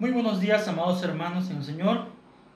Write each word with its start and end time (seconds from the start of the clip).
Muy 0.00 0.12
buenos 0.12 0.40
días, 0.40 0.66
amados 0.66 1.02
hermanos 1.02 1.50
en 1.50 1.58
el 1.58 1.62
Señor. 1.62 2.06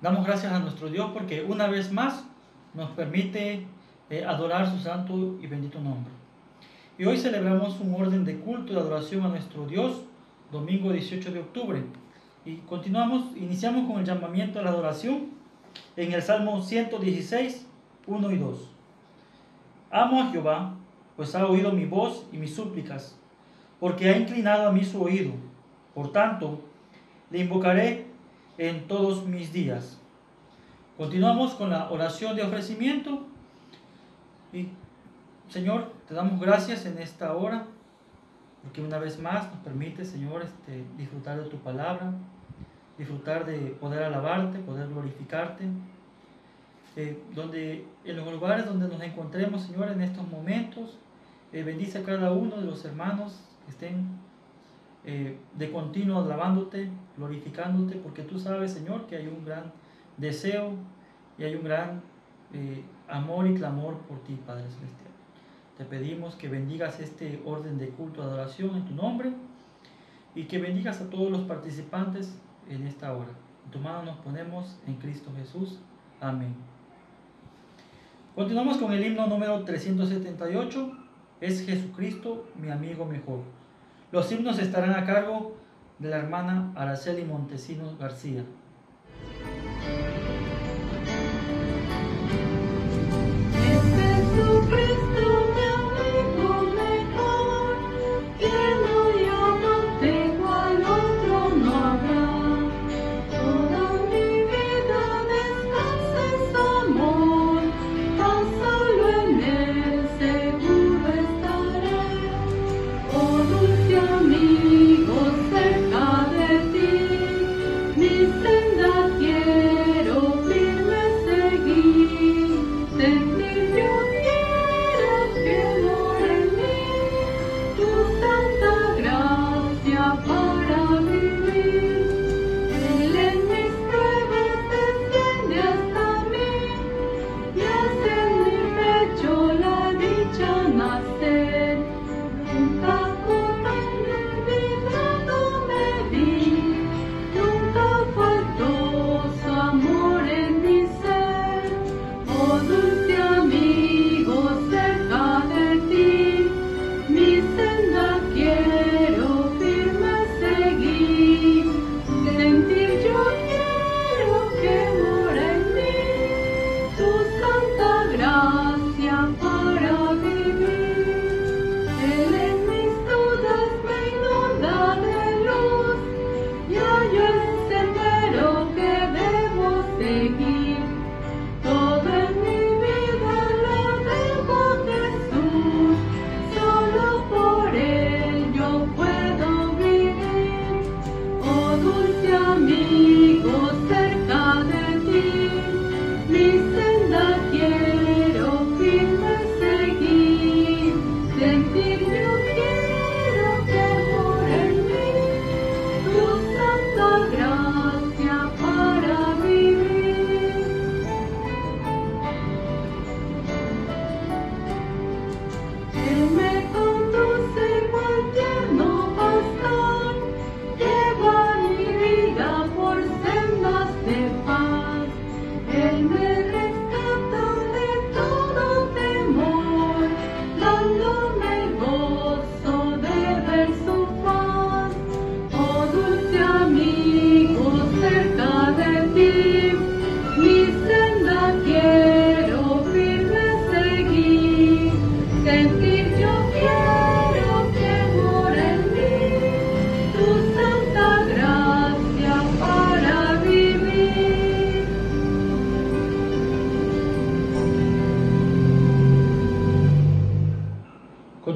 Damos 0.00 0.24
gracias 0.24 0.50
a 0.50 0.60
nuestro 0.60 0.88
Dios 0.88 1.10
porque 1.12 1.44
una 1.44 1.66
vez 1.66 1.92
más 1.92 2.24
nos 2.72 2.88
permite 2.92 3.66
eh, 4.08 4.24
adorar 4.24 4.66
su 4.70 4.78
santo 4.78 5.38
y 5.42 5.46
bendito 5.46 5.78
nombre. 5.78 6.10
Y 6.96 7.04
hoy 7.04 7.18
celebramos 7.18 7.78
un 7.80 7.94
orden 7.94 8.24
de 8.24 8.38
culto 8.38 8.72
y 8.72 8.76
adoración 8.76 9.26
a 9.26 9.28
nuestro 9.28 9.66
Dios, 9.66 10.04
domingo 10.50 10.90
18 10.90 11.32
de 11.32 11.40
octubre. 11.40 11.82
Y 12.46 12.56
continuamos, 12.60 13.36
iniciamos 13.36 13.90
con 13.90 14.00
el 14.00 14.06
llamamiento 14.06 14.58
a 14.58 14.62
la 14.62 14.70
adoración 14.70 15.26
en 15.98 16.14
el 16.14 16.22
Salmo 16.22 16.62
116, 16.62 17.66
1 18.06 18.30
y 18.30 18.38
2. 18.38 18.70
Amo 19.90 20.22
a 20.22 20.30
Jehová, 20.30 20.76
pues 21.14 21.34
ha 21.34 21.46
oído 21.46 21.72
mi 21.72 21.84
voz 21.84 22.24
y 22.32 22.38
mis 22.38 22.54
súplicas, 22.54 23.18
porque 23.80 24.08
ha 24.08 24.16
inclinado 24.16 24.66
a 24.66 24.72
mí 24.72 24.82
su 24.82 25.02
oído. 25.02 25.32
Por 25.94 26.10
tanto, 26.10 26.62
le 27.30 27.38
invocaré 27.38 28.06
en 28.58 28.86
todos 28.86 29.26
mis 29.26 29.52
días. 29.52 29.98
Continuamos 30.96 31.54
con 31.54 31.70
la 31.70 31.90
oración 31.90 32.36
de 32.36 32.42
ofrecimiento. 32.42 33.26
Y 34.52 34.68
Señor, 35.48 35.92
te 36.06 36.14
damos 36.14 36.40
gracias 36.40 36.86
en 36.86 36.98
esta 36.98 37.34
hora, 37.34 37.66
porque 38.62 38.80
una 38.80 38.98
vez 38.98 39.18
más 39.18 39.52
nos 39.52 39.62
permite, 39.64 40.04
Señor, 40.04 40.42
este, 40.42 40.84
disfrutar 40.96 41.42
de 41.42 41.50
tu 41.50 41.58
palabra, 41.58 42.12
disfrutar 42.96 43.44
de 43.44 43.58
poder 43.80 44.04
alabarte, 44.04 44.58
poder 44.60 44.88
glorificarte. 44.88 45.64
Eh, 46.96 47.20
donde 47.34 47.84
en 48.04 48.16
los 48.16 48.30
lugares 48.30 48.66
donde 48.66 48.86
nos 48.86 49.02
encontremos, 49.02 49.62
Señor, 49.62 49.90
en 49.90 50.00
estos 50.00 50.28
momentos, 50.28 50.96
eh, 51.52 51.64
bendice 51.64 51.98
a 51.98 52.04
cada 52.04 52.30
uno 52.30 52.56
de 52.56 52.66
los 52.66 52.84
hermanos 52.84 53.40
que 53.64 53.72
estén 53.72 54.06
eh, 55.06 55.38
de 55.54 55.70
continuo 55.70 56.20
alabándote, 56.20 56.88
glorificándote, 57.16 57.96
porque 57.96 58.22
tú 58.22 58.38
sabes, 58.38 58.72
Señor, 58.72 59.06
que 59.06 59.16
hay 59.16 59.26
un 59.26 59.44
gran 59.44 59.72
deseo 60.16 60.72
y 61.38 61.44
hay 61.44 61.54
un 61.56 61.64
gran 61.64 62.02
eh, 62.52 62.82
amor 63.08 63.46
y 63.46 63.54
clamor 63.54 63.98
por 64.08 64.20
ti, 64.24 64.38
Padre 64.46 64.64
Celestial. 64.64 65.10
Te 65.76 65.84
pedimos 65.84 66.36
que 66.36 66.48
bendigas 66.48 67.00
este 67.00 67.42
orden 67.44 67.78
de 67.78 67.88
culto, 67.88 68.22
adoración 68.22 68.76
en 68.76 68.84
tu 68.84 68.94
nombre 68.94 69.32
y 70.34 70.44
que 70.44 70.58
bendigas 70.58 71.00
a 71.00 71.10
todos 71.10 71.30
los 71.30 71.42
participantes 71.42 72.38
en 72.68 72.86
esta 72.86 73.12
hora. 73.12 73.30
En 73.64 73.70
tu 73.70 73.80
mano 73.80 74.04
nos 74.04 74.16
ponemos 74.18 74.78
en 74.86 74.94
Cristo 74.94 75.30
Jesús. 75.36 75.80
Amén. 76.20 76.54
Continuamos 78.34 78.78
con 78.78 78.92
el 78.92 79.04
himno 79.04 79.26
número 79.26 79.64
378. 79.64 80.92
Es 81.40 81.66
Jesucristo, 81.66 82.46
mi 82.60 82.70
amigo 82.70 83.04
mejor. 83.04 83.40
Los 84.14 84.30
himnos 84.30 84.60
estarán 84.60 84.92
a 84.92 85.04
cargo 85.04 85.56
de 85.98 86.08
la 86.08 86.18
hermana 86.18 86.70
Araceli 86.76 87.24
Montesinos 87.24 87.98
García. 87.98 88.44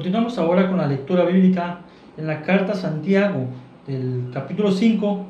Continuamos 0.09 0.39
ahora 0.39 0.67
con 0.67 0.79
la 0.79 0.87
lectura 0.87 1.23
bíblica 1.23 1.81
en 2.17 2.25
la 2.25 2.41
carta 2.41 2.71
a 2.71 2.75
Santiago, 2.75 3.45
del 3.85 4.31
capítulo 4.33 4.71
5, 4.71 5.27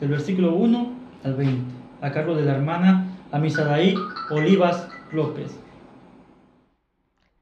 del 0.00 0.08
versículo 0.08 0.54
1 0.54 0.92
al 1.24 1.34
20, 1.34 1.74
a 2.00 2.10
cargo 2.10 2.34
de 2.34 2.46
la 2.46 2.54
hermana 2.54 3.18
Amisadaí 3.32 3.94
Olivas 4.30 4.88
López. 5.12 5.60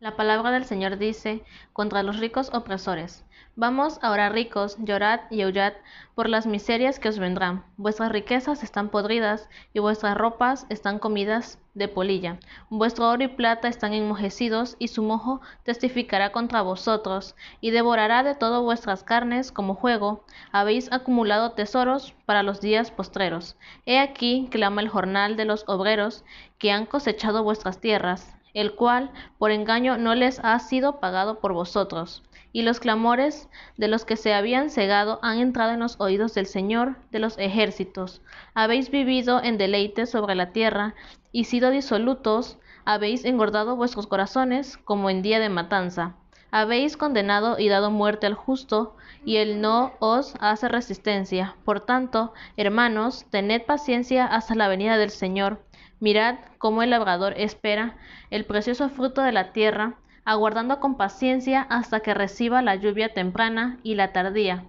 La 0.01 0.17
palabra 0.17 0.51
del 0.51 0.65
Señor 0.65 0.99
dice, 0.99 1.45
contra 1.73 2.03
los 2.03 2.19
ricos 2.19 2.51
opresores, 2.53 3.25
Vamos 3.55 3.99
ahora 4.01 4.31
ricos, 4.31 4.79
llorad 4.79 5.21
y 5.29 5.43
aullad 5.43 5.75
por 6.15 6.27
las 6.31 6.47
miserias 6.47 6.99
que 6.99 7.11
os 7.11 7.19
vendrán. 7.19 7.67
Vuestras 7.77 8.11
riquezas 8.11 8.63
están 8.63 8.89
podridas 8.89 9.47
y 9.75 9.79
vuestras 9.79 10.17
ropas 10.17 10.65
están 10.71 10.99
comidas 10.99 11.59
de 11.75 11.87
polilla. 11.87 12.39
Vuestro 12.71 13.11
oro 13.11 13.25
y 13.25 13.29
plata 13.29 13.69
están 13.69 13.93
enmojecidos 13.93 14.77
y 14.79 14.89
su 14.89 15.03
mojo 15.03 15.43
testificará 15.65 16.33
contra 16.33 16.63
vosotros 16.63 17.37
y 17.61 17.73
devorará 17.73 18.23
de 18.23 18.35
todo 18.35 18.63
vuestras 18.63 19.05
carnes 19.05 19.53
como 19.53 19.75
juego. 19.75 20.25
Habéis 20.51 20.91
acumulado 20.91 21.53
tesoros 21.53 22.15
para 22.25 22.43
los 22.43 22.63
días 22.63 22.91
postreros. 22.91 23.57
He 23.85 23.99
aquí 23.99 24.49
clama 24.51 24.81
el 24.81 24.89
jornal 24.89 25.37
de 25.37 25.45
los 25.45 25.65
obreros 25.69 26.25
que 26.57 26.73
han 26.73 26.87
cosechado 26.87 27.45
vuestras 27.45 27.81
tierras, 27.81 28.35
el 28.55 28.75
cual 28.75 29.11
por 29.37 29.51
engaño 29.51 29.99
no 29.99 30.15
les 30.15 30.41
ha 30.43 30.59
sido 30.59 31.01
pagado 31.01 31.39
por 31.39 31.53
vosotros 31.53 32.23
y 32.53 32.63
los 32.63 32.81
clamores 32.81 33.49
de 33.77 33.89
los 33.89 34.05
que 34.05 34.17
se 34.17 34.35
habían 34.35 34.71
cegado 34.71 35.19
han 35.23 35.39
entrado 35.39 35.73
en 35.73 35.81
los 35.81 36.01
oídos 36.01 36.35
del 36.35 36.47
Señor 36.47 36.97
de 37.11 37.19
los 37.19 37.39
ejércitos. 37.39 38.23
Habéis 38.55 38.91
vivido 38.91 39.43
en 39.43 39.59
deleite 39.59 40.07
sobre 40.07 40.35
la 40.35 40.53
tierra 40.53 40.95
y 41.33 41.45
sido 41.45 41.71
disolutos, 41.71 42.59
habéis 42.85 43.25
engordado 43.25 43.77
vuestros 43.77 44.07
corazones 44.07 44.77
como 44.77 45.09
en 45.09 45.23
día 45.23 45.41
de 45.41 45.49
matanza. 45.49 46.17
Habéis 46.51 46.99
condenado 46.99 47.59
y 47.59 47.69
dado 47.69 47.91
muerte 47.91 48.27
al 48.27 48.35
justo, 48.35 48.95
y 49.25 49.37
él 49.37 49.63
no 49.63 49.95
os 50.01 50.35
hace 50.39 50.69
resistencia. 50.69 51.57
Por 51.65 51.81
tanto, 51.81 52.35
hermanos, 52.59 53.25
tened 53.31 53.63
paciencia 53.63 54.27
hasta 54.27 54.55
la 54.55 54.69
venida 54.69 54.99
del 54.99 55.09
Señor. 55.09 55.65
Mirad 55.99 56.37
cómo 56.59 56.83
el 56.83 56.91
labrador 56.91 57.33
espera 57.39 57.97
el 58.29 58.45
precioso 58.45 58.91
fruto 58.91 59.23
de 59.23 59.33
la 59.33 59.53
tierra, 59.53 59.95
aguardando 60.25 60.81
con 60.81 60.97
paciencia 60.97 61.63
hasta 61.63 62.01
que 62.01 62.15
reciba 62.15 62.63
la 62.63 62.77
lluvia 62.77 63.13
temprana 63.13 63.79
y 63.83 63.95
la 63.95 64.13
tardía. 64.13 64.65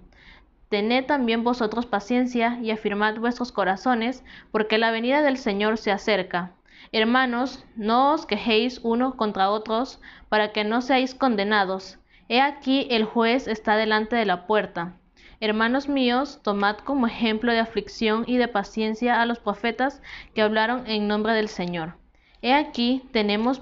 Tened 0.70 1.06
también 1.06 1.44
vosotros 1.44 1.86
paciencia 1.86 2.58
y 2.62 2.72
afirmad 2.72 3.18
vuestros 3.18 3.52
corazones, 3.52 4.24
porque 4.52 4.80
la 4.80 4.90
venida 4.90 5.22
del 5.22 5.38
Señor 5.38 5.78
se 5.78 5.92
acerca. 5.92 6.52
Hermanos, 6.92 7.64
no 7.76 8.14
os 8.14 8.26
quejéis 8.26 8.80
uno 8.84 9.16
contra 9.16 9.52
otros, 9.52 10.00
para 10.30 10.52
que 10.52 10.64
no 10.64 10.82
seáis 10.82 11.14
condenados. 11.14 12.00
He 12.28 12.42
aquí 12.42 12.88
el 12.90 13.06
juez 13.06 13.48
está 13.48 13.76
delante 13.76 14.16
de 14.16 14.26
la 14.26 14.48
puerta. 14.48 14.94
Hermanos 15.40 15.90
míos, 15.90 16.40
tomad 16.42 16.78
como 16.78 17.06
ejemplo 17.06 17.52
de 17.52 17.60
aflicción 17.60 18.24
y 18.26 18.38
de 18.38 18.48
paciencia 18.48 19.22
a 19.22 19.26
los 19.26 19.40
profetas 19.40 20.02
que 20.34 20.42
hablaron 20.42 20.88
en 20.88 21.08
nombre 21.08 21.34
del 21.34 21.50
Señor. 21.50 21.96
He 22.46 22.54
aquí 22.54 23.08
tenemos 23.14 23.62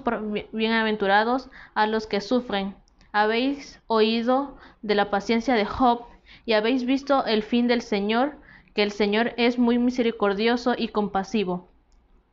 bienaventurados 0.50 1.48
a 1.72 1.86
los 1.86 2.08
que 2.08 2.20
sufren. 2.20 2.74
Habéis 3.12 3.80
oído 3.86 4.56
de 4.82 4.96
la 4.96 5.08
paciencia 5.08 5.54
de 5.54 5.64
Job 5.64 6.06
y 6.46 6.54
habéis 6.54 6.84
visto 6.84 7.24
el 7.24 7.44
fin 7.44 7.68
del 7.68 7.82
Señor, 7.82 8.34
que 8.74 8.82
el 8.82 8.90
Señor 8.90 9.34
es 9.36 9.56
muy 9.56 9.78
misericordioso 9.78 10.74
y 10.76 10.88
compasivo. 10.88 11.68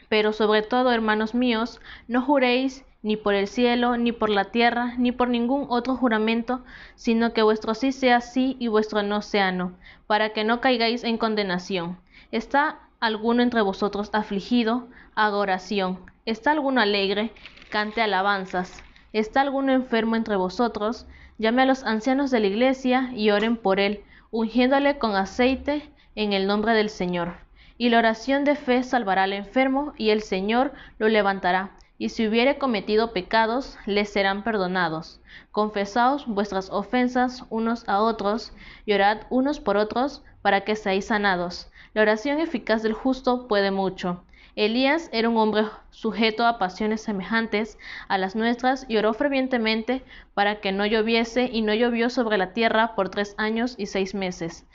Pero 0.07 0.33
sobre 0.33 0.63
todo, 0.63 0.91
hermanos 0.91 1.35
míos, 1.35 1.79
no 2.07 2.23
juréis 2.23 2.83
ni 3.03 3.15
por 3.15 3.35
el 3.35 3.47
cielo, 3.47 3.97
ni 3.97 4.11
por 4.11 4.31
la 4.31 4.45
tierra, 4.45 4.95
ni 4.97 5.11
por 5.11 5.29
ningún 5.29 5.67
otro 5.69 5.97
juramento, 5.97 6.63
sino 6.95 7.31
que 7.31 7.43
vuestro 7.43 7.75
sí 7.75 7.91
sea 7.91 8.21
sí 8.21 8.57
y 8.57 8.69
vuestro 8.69 9.03
no 9.03 9.21
sea 9.21 9.51
no, 9.51 9.73
para 10.07 10.29
que 10.29 10.43
no 10.43 10.61
caigáis 10.61 11.03
en 11.03 11.19
condenación. 11.19 11.99
¿Está 12.31 12.79
alguno 12.99 13.43
entre 13.43 13.61
vosotros 13.61 14.09
afligido? 14.13 14.87
Haga 15.13 15.37
oración. 15.37 16.09
¿Está 16.29 16.51
alguno 16.51 16.79
alegre? 16.79 17.31
Cante 17.71 18.03
alabanzas. 18.03 18.83
¿Está 19.13 19.41
alguno 19.41 19.71
enfermo 19.71 20.15
entre 20.15 20.35
vosotros? 20.35 21.07
Llame 21.39 21.63
a 21.63 21.65
los 21.65 21.83
ancianos 21.83 22.29
de 22.29 22.39
la 22.39 22.45
iglesia 22.45 23.09
y 23.15 23.31
oren 23.31 23.57
por 23.57 23.79
él, 23.79 24.03
ungiéndole 24.29 24.99
con 24.99 25.15
aceite 25.15 25.89
en 26.13 26.33
el 26.33 26.45
nombre 26.45 26.73
del 26.73 26.91
Señor. 26.91 27.37
Y 27.79 27.89
la 27.89 27.97
oración 27.97 28.43
de 28.43 28.55
fe 28.55 28.83
salvará 28.83 29.23
al 29.23 29.33
enfermo, 29.33 29.93
y 29.97 30.11
el 30.11 30.21
Señor 30.21 30.71
lo 30.99 31.07
levantará. 31.07 31.71
Y 31.97 32.09
si 32.09 32.27
hubiere 32.27 32.59
cometido 32.59 33.11
pecados, 33.11 33.79
les 33.87 34.11
serán 34.11 34.43
perdonados. 34.43 35.19
Confesaos 35.51 36.27
vuestras 36.27 36.69
ofensas 36.69 37.43
unos 37.49 37.89
a 37.89 38.01
otros, 38.01 38.53
y 38.85 38.93
orad 38.93 39.21
unos 39.31 39.59
por 39.59 39.77
otros, 39.77 40.21
para 40.43 40.61
que 40.61 40.75
seáis 40.75 41.05
sanados. 41.05 41.71
La 41.95 42.03
oración 42.03 42.39
eficaz 42.39 42.83
del 42.83 42.93
justo 42.93 43.47
puede 43.47 43.71
mucho. 43.71 44.21
Elías 44.55 45.09
era 45.13 45.29
un 45.29 45.37
hombre 45.37 45.65
sujeto 45.91 46.45
a 46.45 46.57
pasiones 46.57 47.01
semejantes 47.01 47.77
a 48.07 48.17
las 48.17 48.35
nuestras 48.35 48.85
y 48.89 48.97
oró 48.97 49.13
fervientemente 49.13 50.03
para 50.33 50.59
que 50.59 50.71
no 50.71 50.85
lloviese 50.85 51.49
y 51.51 51.61
no 51.61 51.73
llovió 51.73 52.09
sobre 52.09 52.37
la 52.37 52.51
tierra 52.51 52.95
por 52.95 53.09
tres 53.09 53.35
años 53.37 53.75
y 53.77 53.85
seis 53.85 54.15
meses. 54.15 54.65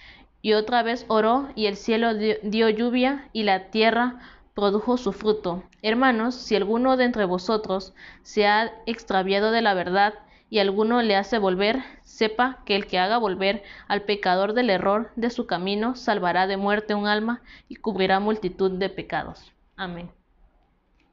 Y 0.42 0.52
otra 0.52 0.82
vez 0.82 1.06
oró 1.08 1.48
y 1.56 1.66
el 1.66 1.76
cielo 1.76 2.14
dio, 2.14 2.68
lluvia 2.68 3.28
y 3.32 3.42
la 3.42 3.70
tierra 3.70 4.20
produjo 4.54 4.96
su 4.96 5.12
fruto. 5.12 5.64
Hermanos, 5.82 6.34
si 6.34 6.54
alguno 6.54 6.96
de 6.96 7.04
entre 7.06 7.24
vosotros 7.24 7.94
se 8.22 8.46
ha 8.46 8.72
extraviado 8.86 9.50
de 9.50 9.62
la 9.62 9.74
verdad 9.74 10.14
y 10.50 10.60
alguno 10.60 11.02
le 11.02 11.16
hace 11.16 11.38
volver, 11.38 11.82
sepa 12.02 12.60
que 12.64 12.76
el 12.76 12.86
que 12.86 12.98
haga 12.98 13.18
volver 13.18 13.64
al 13.88 14.02
pecador 14.02 14.52
del 14.52 14.70
error 14.70 15.10
de 15.16 15.30
su 15.30 15.46
camino 15.46 15.96
salvará 15.96 16.46
de 16.46 16.56
muerte 16.56 16.94
un 16.94 17.08
alma 17.08 17.42
y 17.68 17.76
cubrirá 17.76 18.20
multitud 18.20 18.70
de 18.70 18.88
pecados. 18.88 19.53
Amén. 19.76 20.10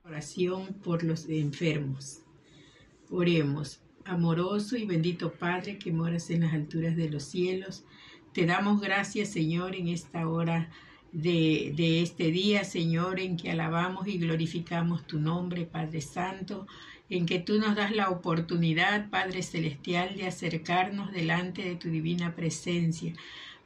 Oración 0.03 0.73
por 0.83 1.03
los 1.03 1.27
enfermos. 1.29 2.21
Oremos. 3.09 3.81
Amoroso 4.03 4.77
y 4.77 4.85
bendito 4.85 5.31
Padre 5.31 5.77
que 5.77 5.91
moras 5.91 6.31
en 6.31 6.41
las 6.41 6.53
alturas 6.53 6.95
de 6.95 7.09
los 7.09 7.23
cielos, 7.23 7.85
te 8.33 8.47
damos 8.47 8.81
gracias, 8.81 9.29
Señor, 9.29 9.75
en 9.75 9.89
esta 9.89 10.27
hora 10.27 10.71
de, 11.11 11.73
de, 11.75 12.01
este 12.01 12.31
día, 12.31 12.63
Señor, 12.63 13.19
en 13.19 13.37
que 13.37 13.51
alabamos 13.51 14.07
y 14.07 14.17
glorificamos 14.17 15.05
tu 15.05 15.19
nombre, 15.19 15.65
Padre 15.65 16.01
Santo, 16.01 16.65
en 17.09 17.25
que 17.25 17.39
tú 17.39 17.59
nos 17.59 17.75
das 17.75 17.95
la 17.95 18.09
oportunidad, 18.09 19.09
Padre 19.09 19.43
Celestial, 19.43 20.15
de 20.15 20.27
acercarnos 20.27 21.11
delante 21.11 21.63
de 21.63 21.75
tu 21.75 21.89
divina 21.89 22.35
presencia. 22.35 23.13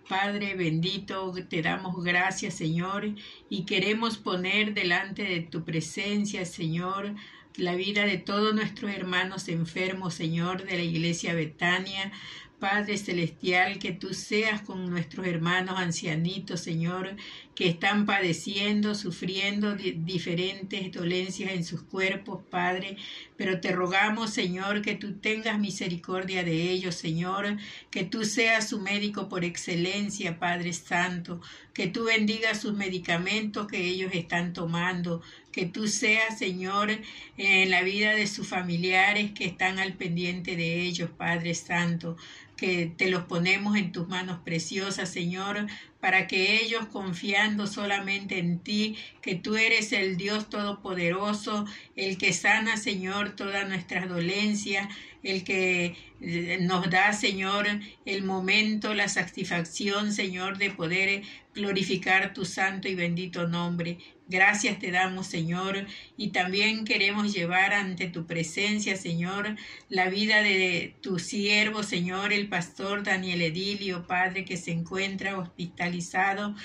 Padre 0.07 0.54
bendito, 0.56 1.34
te 1.50 1.62
damos 1.62 2.04
gracias, 2.04 2.54
Señor, 2.54 3.10
y 3.50 3.66
queremos 3.66 4.18
poner 4.18 4.74
delante 4.74 5.24
de 5.24 5.42
tu 5.42 5.63
presencia, 5.63 6.46
Señor, 6.46 7.16
la 7.57 7.75
vida 7.75 8.06
de 8.06 8.18
todos 8.18 8.54
nuestros 8.54 8.92
hermanos 8.92 9.48
enfermos, 9.48 10.13
Señor, 10.13 10.63
de 10.66 10.75
la 10.75 10.84
iglesia 10.84 11.34
Betania. 11.34 12.12
Padre 12.60 12.98
Celestial, 12.98 13.80
que 13.80 13.92
tú 13.92 14.13
seas 14.13 14.62
con 14.62 14.90
nuestros 14.90 15.28
hermanos 15.28 15.78
ancianitos, 15.78 16.62
Señor, 16.62 17.16
que 17.54 17.68
están 17.68 18.06
padeciendo, 18.06 18.96
sufriendo 18.96 19.75
diferentes 19.75 20.92
dolencias 20.92 21.52
en 21.52 21.63
sus 21.63 21.84
cuerpos, 21.84 22.44
Padre. 22.50 22.98
Pero 23.38 23.60
te 23.60 23.72
rogamos, 23.72 24.31
Señor, 24.31 24.81
que 24.81 24.96
tú 24.96 25.18
tengas 25.19 25.60
misericordia 25.60 26.44
de 26.44 26.72
ellos, 26.72 26.96
Señor, 26.96 27.57
que 27.92 28.04
tú 28.04 28.25
seas 28.25 28.69
su 28.69 28.80
médico 28.80 29.30
por 29.30 29.44
excelencia, 29.44 30.40
Padre 30.40 30.74
Santo, 30.74 31.42
que 31.74 31.88
tú 31.88 32.06
bendigas 32.06 32.62
sus 32.62 32.74
medicamentos 32.74 33.68
que 33.68 33.85
ellos 33.85 34.12
están 34.14 34.54
tomando, 34.54 35.21
que 35.52 35.66
tú 35.66 35.88
seas, 35.88 36.38
Señor, 36.38 36.90
en 37.38 37.69
la 37.69 37.81
vida 37.83 38.14
de 38.14 38.28
sus 38.28 38.47
familiares 38.47 39.31
que 39.31 39.45
están 39.45 39.80
al 39.80 39.94
pendiente 39.94 40.56
de 40.56 40.81
ellos, 40.81 41.09
Padre 41.09 41.54
Santo 41.54 42.18
que 42.56 42.92
te 42.95 43.09
los 43.09 43.24
ponemos 43.24 43.76
en 43.76 43.92
tus 43.92 44.07
manos 44.07 44.40
preciosas, 44.44 45.09
Señor, 45.09 45.68
para 46.00 46.28
que 46.28 46.62
ellos, 46.62 46.85
confiando 46.88 47.68
solamente 47.68 48.38
en 48.38 48.59
ti, 48.59 48.97
que 49.21 49.35
tú 49.35 49.56
eres 49.56 49.92
el 49.92 50.18
Dios 50.18 50.50
Todopoderoso, 50.50 51.66
el 51.95 52.18
que 52.18 52.31
sana, 52.31 52.78
Señor, 52.78 53.35
todas 53.35 53.68
nuestras 53.68 54.07
dolencias, 54.07 54.88
el 55.26 55.44
que 55.44 55.96
eh, 56.22 56.60
nos 56.62 56.90
da, 56.90 57.12
Señor, 57.12 57.68
el 58.06 58.24
momento, 58.24 58.94
la 58.94 59.10
satisfacción, 59.10 60.14
Señor, 60.14 60.60
de 60.60 60.70
poder 60.70 61.24
glorificar 61.56 62.32
tu 62.34 62.46
santo 62.46 62.88
y 62.88 62.96
bendito 62.96 63.48
nombre. 63.48 63.98
Gracias 64.28 64.78
te 64.80 64.92
damos, 64.92 65.26
Señor, 65.28 65.88
y 66.16 66.30
también 66.30 66.86
queremos 66.86 67.34
llevar 67.34 67.74
ante 67.74 68.08
tu 68.08 68.28
presencia, 68.28 68.96
Señor, 68.98 69.56
la 69.90 70.10
vida 70.10 70.44
de 70.44 70.96
tu 71.02 71.18
siervo, 71.18 71.82
Señor, 71.82 72.32
el 72.32 72.48
pastor 72.48 73.04
Daniel 73.04 73.42
Edilio, 73.42 74.06
Padre, 74.06 74.46
que 74.46 74.58
se 74.58 74.72
encuentra 74.72 75.40
hospitalizado 75.40 76.56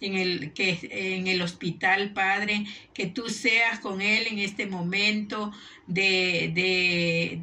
en 0.00 0.16
el, 0.16 0.52
que, 0.52 0.78
en 0.90 1.26
el 1.26 1.40
hospital, 1.40 2.12
Padre, 2.12 2.66
que 2.92 3.06
tú 3.06 3.28
seas 3.30 3.80
con 3.80 4.02
él 4.02 4.26
en 4.26 4.38
este 4.38 4.66
momento 4.66 5.52
de, 5.86 6.50
de 6.54 7.42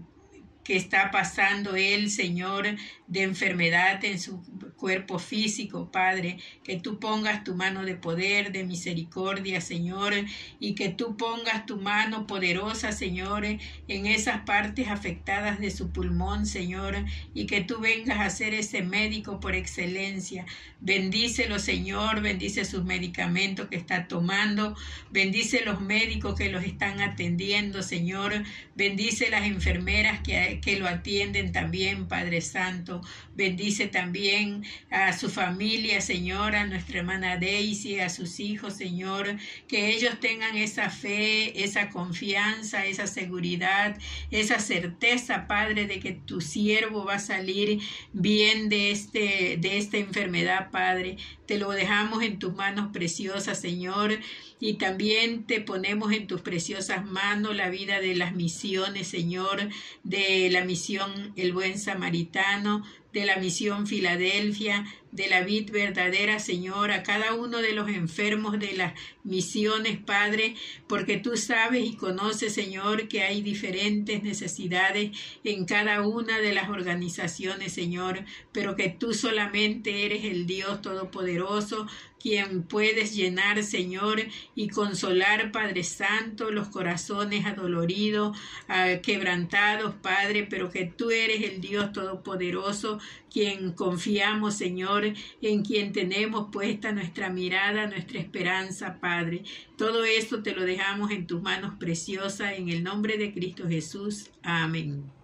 que 0.68 0.76
está 0.76 1.12
pasando 1.12 1.78
él, 1.78 2.12
Señor, 2.12 2.68
de 3.08 3.24
enfermedad 3.24 4.04
en 4.04 4.20
su 4.20 4.42
cuerpo 4.76 5.18
físico, 5.18 5.92
Padre, 5.92 6.38
que 6.64 6.78
tú 6.78 7.00
pongas 7.00 7.44
tu 7.44 7.56
mano 7.56 7.84
de 7.84 7.96
poder, 7.96 8.52
de 8.52 8.64
misericordia, 8.64 9.60
Señor, 9.60 10.14
y 10.60 10.76
que 10.76 10.90
tú 10.90 11.18
pongas 11.18 11.66
tu 11.66 11.78
mano 11.78 12.28
poderosa, 12.28 12.92
Señor, 12.92 13.46
en 13.46 14.06
esas 14.06 14.42
partes 14.42 14.88
afectadas 14.90 15.60
de 15.60 15.72
su 15.72 15.90
pulmón, 15.92 16.46
Señor, 16.46 16.96
y 17.34 17.48
que 17.48 17.62
tú 17.62 17.80
vengas 17.80 18.20
a 18.20 18.30
ser 18.30 18.54
ese 18.54 18.84
médico 18.84 19.40
por 19.40 19.56
excelencia. 19.56 20.46
Bendícelo, 20.80 21.60
Señor, 21.60 22.22
bendice 22.22 22.64
sus 22.66 22.84
medicamentos 22.84 23.68
que 23.68 23.78
está 23.78 24.08
tomando, 24.08 24.76
bendice 25.12 25.66
los 25.66 25.82
médicos 25.82 26.38
que 26.38 26.50
los 26.50 26.64
están 26.64 27.02
atendiendo, 27.02 27.82
Señor, 27.82 28.44
bendice 28.76 29.30
las 29.32 29.46
enfermeras 29.46 30.20
que, 30.20 30.60
que 30.62 30.78
lo 30.78 30.88
atienden 30.88 31.52
también, 31.52 32.08
Padre 32.08 32.42
Santo, 32.42 32.97
bendice 33.36 33.88
también 33.88 34.64
a 34.90 35.14
su 35.14 35.30
familia, 35.30 36.02
Señor, 36.02 36.56
a 36.56 36.66
nuestra 36.66 37.00
hermana 37.00 37.38
Daisy, 37.38 38.00
a 38.00 38.10
sus 38.10 38.40
hijos, 38.40 38.74
Señor, 38.76 39.38
que 39.68 39.90
ellos 39.90 40.20
tengan 40.20 40.58
esa 40.58 40.90
fe, 40.90 41.64
esa 41.64 41.90
confianza, 41.90 42.86
esa 42.86 43.08
seguridad, 43.08 43.98
esa 44.32 44.60
certeza, 44.60 45.48
Padre, 45.48 45.88
de 45.88 46.00
que 46.00 46.14
tu 46.14 46.42
siervo 46.42 47.06
va 47.06 47.16
a 47.16 47.20
salir 47.20 47.80
bien 48.14 48.70
de, 48.70 48.92
este, 48.92 49.58
de 49.60 49.78
esta 49.78 49.98
enfermedad, 49.98 50.72
Padre. 50.72 51.18
Te 51.46 51.58
lo 51.58 51.72
dejamos 51.72 52.24
en 52.24 52.40
tus 52.40 52.54
manos 52.54 52.90
preciosas, 52.92 53.60
Señor, 53.60 54.20
y 54.60 54.76
también 54.76 55.44
te 55.46 55.62
ponemos 55.62 56.12
en 56.12 56.28
tus 56.28 56.42
preciosas 56.42 57.06
manos 57.06 57.56
la 57.56 57.70
vida 57.70 58.00
de 58.00 58.16
las 58.16 58.36
misiones, 58.36 59.08
Señor, 59.08 59.70
de 60.04 60.50
la 60.52 60.66
misión 60.66 61.34
El 61.36 61.54
Buen 61.54 61.78
Samaritano, 61.78 62.84
de 63.14 63.26
la 63.26 63.38
misión 63.38 63.88
Filadelfia, 63.88 64.86
de 65.12 65.28
la 65.28 65.42
vid 65.42 65.72
verdadera, 65.72 66.38
Señor, 66.40 66.92
a 66.92 67.02
cada 67.02 67.34
uno 67.34 67.60
de 67.60 67.74
los 67.74 67.90
enfermos 67.90 68.60
de 68.60 68.74
las 68.74 68.94
misiones, 69.24 69.98
Padre, 69.98 70.56
porque 70.88 71.18
tú 71.18 71.38
sabes 71.38 71.86
y 71.86 71.96
conoces, 71.96 72.54
Señor, 72.54 73.08
que 73.08 73.24
hay 73.24 73.42
diferentes 73.42 74.22
necesidades 74.22 75.18
en 75.44 75.66
cada 75.66 76.06
una 76.06 76.40
de 76.40 76.54
las 76.54 76.70
organizaciones, 76.70 77.74
Señor, 77.74 78.26
pero 78.52 78.76
que 78.76 78.90
tú 78.90 79.14
solamente 79.14 80.06
eres 80.06 80.26
el 80.26 80.46
Dios 80.46 80.82
Todopoderoso, 80.82 81.88
quien 82.20 82.64
puedes 82.64 83.16
llenar, 83.16 83.64
Señor, 83.64 84.22
y 84.56 84.70
consolar, 84.70 85.52
Padre 85.52 85.84
Santo, 85.84 86.52
los 86.52 86.68
corazones 86.70 87.46
adoloridos, 87.46 88.38
ah, 88.68 88.96
quebrantados, 89.02 89.96
Padre, 89.96 90.48
pero 90.50 90.70
que 90.70 90.86
tú 90.86 91.12
eres 91.12 91.44
el 91.44 91.62
Dios 91.62 91.92
Todopoderoso, 91.94 93.00
quien 93.32 93.72
confiamos, 93.74 94.56
Señor, 94.56 95.14
en 95.42 95.64
quien 95.64 95.94
tenemos 95.94 96.50
puesta 96.52 96.92
nuestra 96.92 97.30
mirada, 97.30 97.88
nuestra 97.88 98.20
esperanza, 98.20 99.00
Padre. 99.00 99.44
Todo 99.78 100.06
esto 100.06 100.42
te 100.42 100.54
lo 100.54 100.64
dejamos 100.64 101.12
en 101.12 101.28
tus 101.28 101.42
manos 101.42 101.76
preciosas, 101.80 102.54
en 102.58 102.70
el 102.70 102.84
nombre 102.84 103.18
de 103.18 103.34
Cristo 103.34 103.68
Jesús. 103.68 104.32
Amén. 104.42 105.17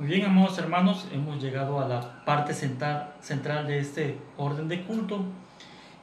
Muy 0.00 0.08
bien, 0.08 0.24
amados 0.24 0.56
hermanos, 0.56 1.06
hemos 1.12 1.42
llegado 1.42 1.78
a 1.78 1.86
la 1.86 2.24
parte 2.24 2.54
central, 2.54 3.16
central 3.20 3.66
de 3.66 3.80
este 3.80 4.16
orden 4.38 4.66
de 4.66 4.82
culto 4.84 5.26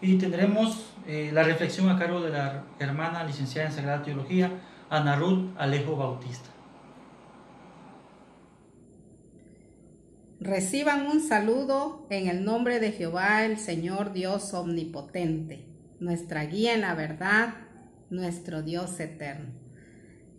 y 0.02 0.20
tendremos 0.20 0.94
eh, 1.08 1.32
la 1.34 1.42
reflexión 1.42 1.90
a 1.90 1.98
cargo 1.98 2.22
de 2.22 2.30
la 2.30 2.66
hermana 2.78 3.24
licenciada 3.24 3.70
en 3.70 3.74
Sagrada 3.74 4.04
Teología, 4.04 4.52
Ana 4.92 5.16
Ruth 5.16 5.50
Alejo 5.58 5.96
Bautista. 5.96 6.48
Reciban 10.40 11.08
un 11.08 11.20
saludo 11.20 12.06
en 12.12 12.28
el 12.28 12.46
nombre 12.46 12.80
de 12.80 12.92
Jehová, 12.92 13.46
el 13.46 13.58
Señor 13.58 14.14
Dios 14.14 14.54
Omnipotente, 14.54 15.66
nuestra 16.00 16.46
guía 16.46 16.76
en 16.76 16.82
la 16.82 16.94
verdad, 16.94 17.56
nuestro 18.12 18.62
Dios 18.62 19.00
eterno. 19.00 19.67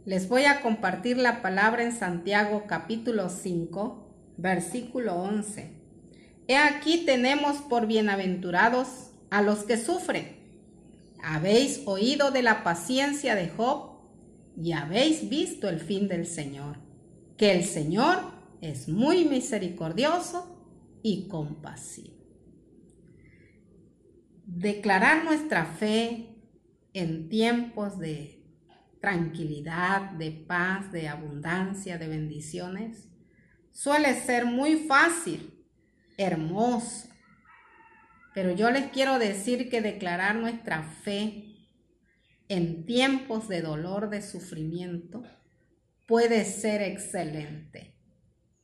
Les 0.09 0.27
voy 0.27 0.45
a 0.45 0.63
compartir 0.63 1.19
la 1.19 1.43
palabra 1.43 1.83
en 1.83 1.93
Santiago 1.93 2.65
capítulo 2.67 3.29
5, 3.29 4.33
versículo 4.39 5.17
11. 5.17 5.71
He 6.47 6.57
aquí 6.57 7.05
tenemos 7.05 7.59
por 7.59 7.87
bienaventurados 7.87 9.11
a 9.29 9.43
los 9.43 9.65
que 9.65 9.77
sufren. 9.77 10.35
Habéis 11.23 11.83
oído 11.85 12.31
de 12.31 12.41
la 12.41 12.65
paciencia 12.65 13.35
de 13.35 13.51
Job 13.51 13.99
y 14.57 14.73
habéis 14.73 15.29
visto 15.29 15.69
el 15.69 15.79
fin 15.79 16.09
del 16.09 16.25
Señor, 16.25 16.79
que 17.37 17.53
el 17.53 17.67
Señor 17.67 18.33
es 18.63 18.89
muy 18.89 19.27
misericordioso 19.27 20.59
y 21.03 21.29
compasivo. 21.29 22.17
Declarar 24.47 25.27
nuestra 25.27 25.67
fe 25.67 26.35
en 26.95 27.29
tiempos 27.29 27.99
de 27.99 28.38
tranquilidad, 29.01 30.13
de 30.13 30.31
paz, 30.31 30.93
de 30.93 31.09
abundancia, 31.09 31.99
de 31.99 32.09
bendiciones, 32.09 33.09
suele 33.73 34.15
ser 34.21 34.47
muy 34.47 34.87
fácil, 34.87 35.65
hermoso. 36.17 37.09
Pero 38.35 38.53
yo 38.53 38.71
les 38.71 38.91
quiero 38.91 39.19
decir 39.19 39.69
que 39.69 39.81
declarar 39.81 40.37
nuestra 40.37 40.83
fe 40.83 41.57
en 42.49 42.87
tiempos 42.87 43.49
de 43.49 43.63
dolor, 43.63 44.11
de 44.11 44.23
sufrimiento, 44.23 45.25
puede 46.07 46.45
ser 46.45 46.83
excelente 46.83 47.99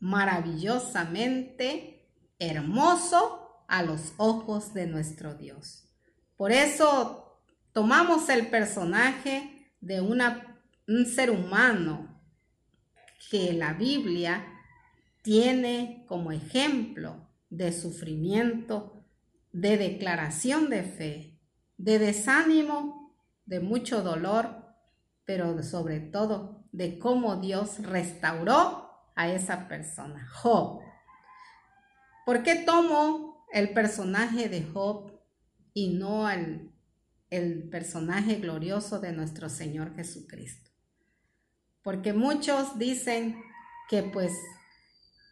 maravillosamente 0.04 2.06
hermoso 2.38 3.64
a 3.68 3.82
los 3.82 4.12
ojos 4.18 4.74
de 4.74 4.86
nuestro 4.86 5.34
Dios. 5.34 5.88
Por 6.36 6.52
eso 6.52 7.40
tomamos 7.72 8.28
el 8.28 8.48
personaje 8.48 9.53
de 9.84 10.00
un 10.00 11.06
ser 11.06 11.30
humano 11.30 12.20
que 13.30 13.52
la 13.52 13.74
Biblia 13.74 14.46
tiene 15.22 16.04
como 16.08 16.32
ejemplo 16.32 17.28
de 17.50 17.72
sufrimiento, 17.72 19.04
de 19.52 19.76
declaración 19.76 20.70
de 20.70 20.82
fe, 20.82 21.38
de 21.76 21.98
desánimo, 21.98 23.14
de 23.46 23.60
mucho 23.60 24.02
dolor, 24.02 24.64
pero 25.24 25.62
sobre 25.62 26.00
todo 26.00 26.64
de 26.72 26.98
cómo 26.98 27.36
Dios 27.36 27.78
restauró 27.82 28.90
a 29.14 29.28
esa 29.28 29.68
persona, 29.68 30.26
Job. 30.28 30.80
¿Por 32.26 32.42
qué 32.42 32.56
tomo 32.56 33.46
el 33.52 33.72
personaje 33.72 34.48
de 34.48 34.64
Job 34.64 35.12
y 35.72 35.94
no 35.94 36.28
el, 36.28 36.73
el 37.30 37.68
personaje 37.68 38.36
glorioso 38.36 39.00
de 39.00 39.12
nuestro 39.12 39.48
Señor 39.48 39.94
Jesucristo? 39.94 40.70
Porque 41.82 42.12
muchos 42.12 42.78
dicen 42.78 43.42
que 43.88 44.02
pues 44.02 44.32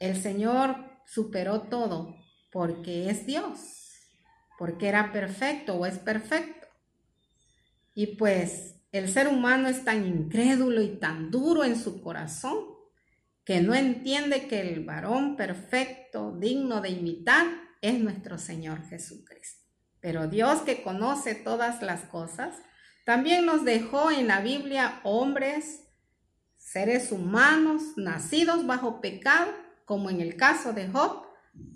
el 0.01 0.21
Señor 0.21 0.77
superó 1.07 1.63
todo 1.63 2.15
porque 2.51 3.09
es 3.09 3.27
Dios, 3.27 3.59
porque 4.59 4.89
era 4.89 5.13
perfecto 5.13 5.75
o 5.75 5.87
es 5.87 5.99
perfecto. 5.99 6.69
Y 7.95 8.17
pues 8.17 8.77
el 8.93 9.09
ser 9.09 9.29
humano 9.29 9.69
es 9.69 9.85
tan 9.85 10.07
incrédulo 10.07 10.83
y 10.83 10.99
tan 10.99 11.31
duro 11.31 11.65
en 11.65 11.79
su 11.79 12.03
corazón 12.03 12.59
que 13.45 13.61
no 13.61 13.75
entiende 13.75 14.47
que 14.47 14.61
el 14.61 14.85
varón 14.85 15.37
perfecto, 15.37 16.37
digno 16.39 16.81
de 16.81 16.91
imitar, 16.91 17.47
es 17.81 17.99
nuestro 17.99 18.39
Señor 18.39 18.87
Jesucristo. 18.89 19.62
Pero 20.03 20.27
Dios 20.27 20.61
que 20.63 20.83
conoce 20.83 21.35
todas 21.35 21.81
las 21.81 22.03
cosas, 22.03 22.57
también 23.07 23.47
nos 23.47 23.65
dejó 23.65 24.11
en 24.11 24.27
la 24.27 24.41
Biblia 24.41 25.01
hombres, 25.05 25.85
seres 26.59 27.13
humanos, 27.13 27.83
nacidos 27.97 28.67
bajo 28.67 29.01
pecado, 29.01 29.51
como 29.87 30.11
en 30.11 30.21
el 30.21 30.37
caso 30.37 30.73
de 30.73 30.89
Job, 30.89 31.23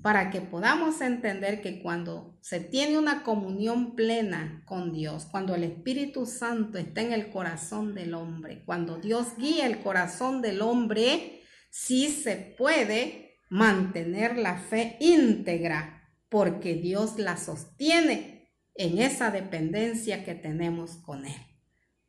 para 0.03 0.31
que 0.31 0.41
podamos 0.41 1.01
entender 1.01 1.61
que 1.63 1.81
cuando 1.83 2.37
se 2.41 2.61
tiene 2.61 2.99
una 2.99 3.23
comunión 3.23 3.95
plena 3.95 4.63
con 4.67 4.93
Dios, 4.93 5.27
cuando 5.27 5.55
el 5.55 5.65
Espíritu 5.65 6.27
Santo 6.27 6.79
está 6.79 7.03
en 7.03 7.13
el 7.13 7.31
corazón 7.31 7.95
del 7.95 8.15
hombre, 8.15 8.63
cuando 8.65 8.97
Dios 8.97 9.37
guía 9.37 9.67
el 9.67 9.81
corazón 9.81 10.43
del 10.43 10.63
hombre, 10.63 11.43
sí 11.71 12.09
se 12.09 12.37
puede 12.37 13.39
mantener 13.51 14.37
la 14.37 14.59
fe 14.59 14.97
íntegra 14.99 15.96
porque 16.29 16.75
Dios 16.75 17.19
la 17.19 17.37
sostiene 17.37 18.51
en 18.75 18.99
esa 18.99 19.31
dependencia 19.31 20.25
que 20.25 20.35
tenemos 20.35 20.97
con 20.97 21.25
Él. 21.25 21.41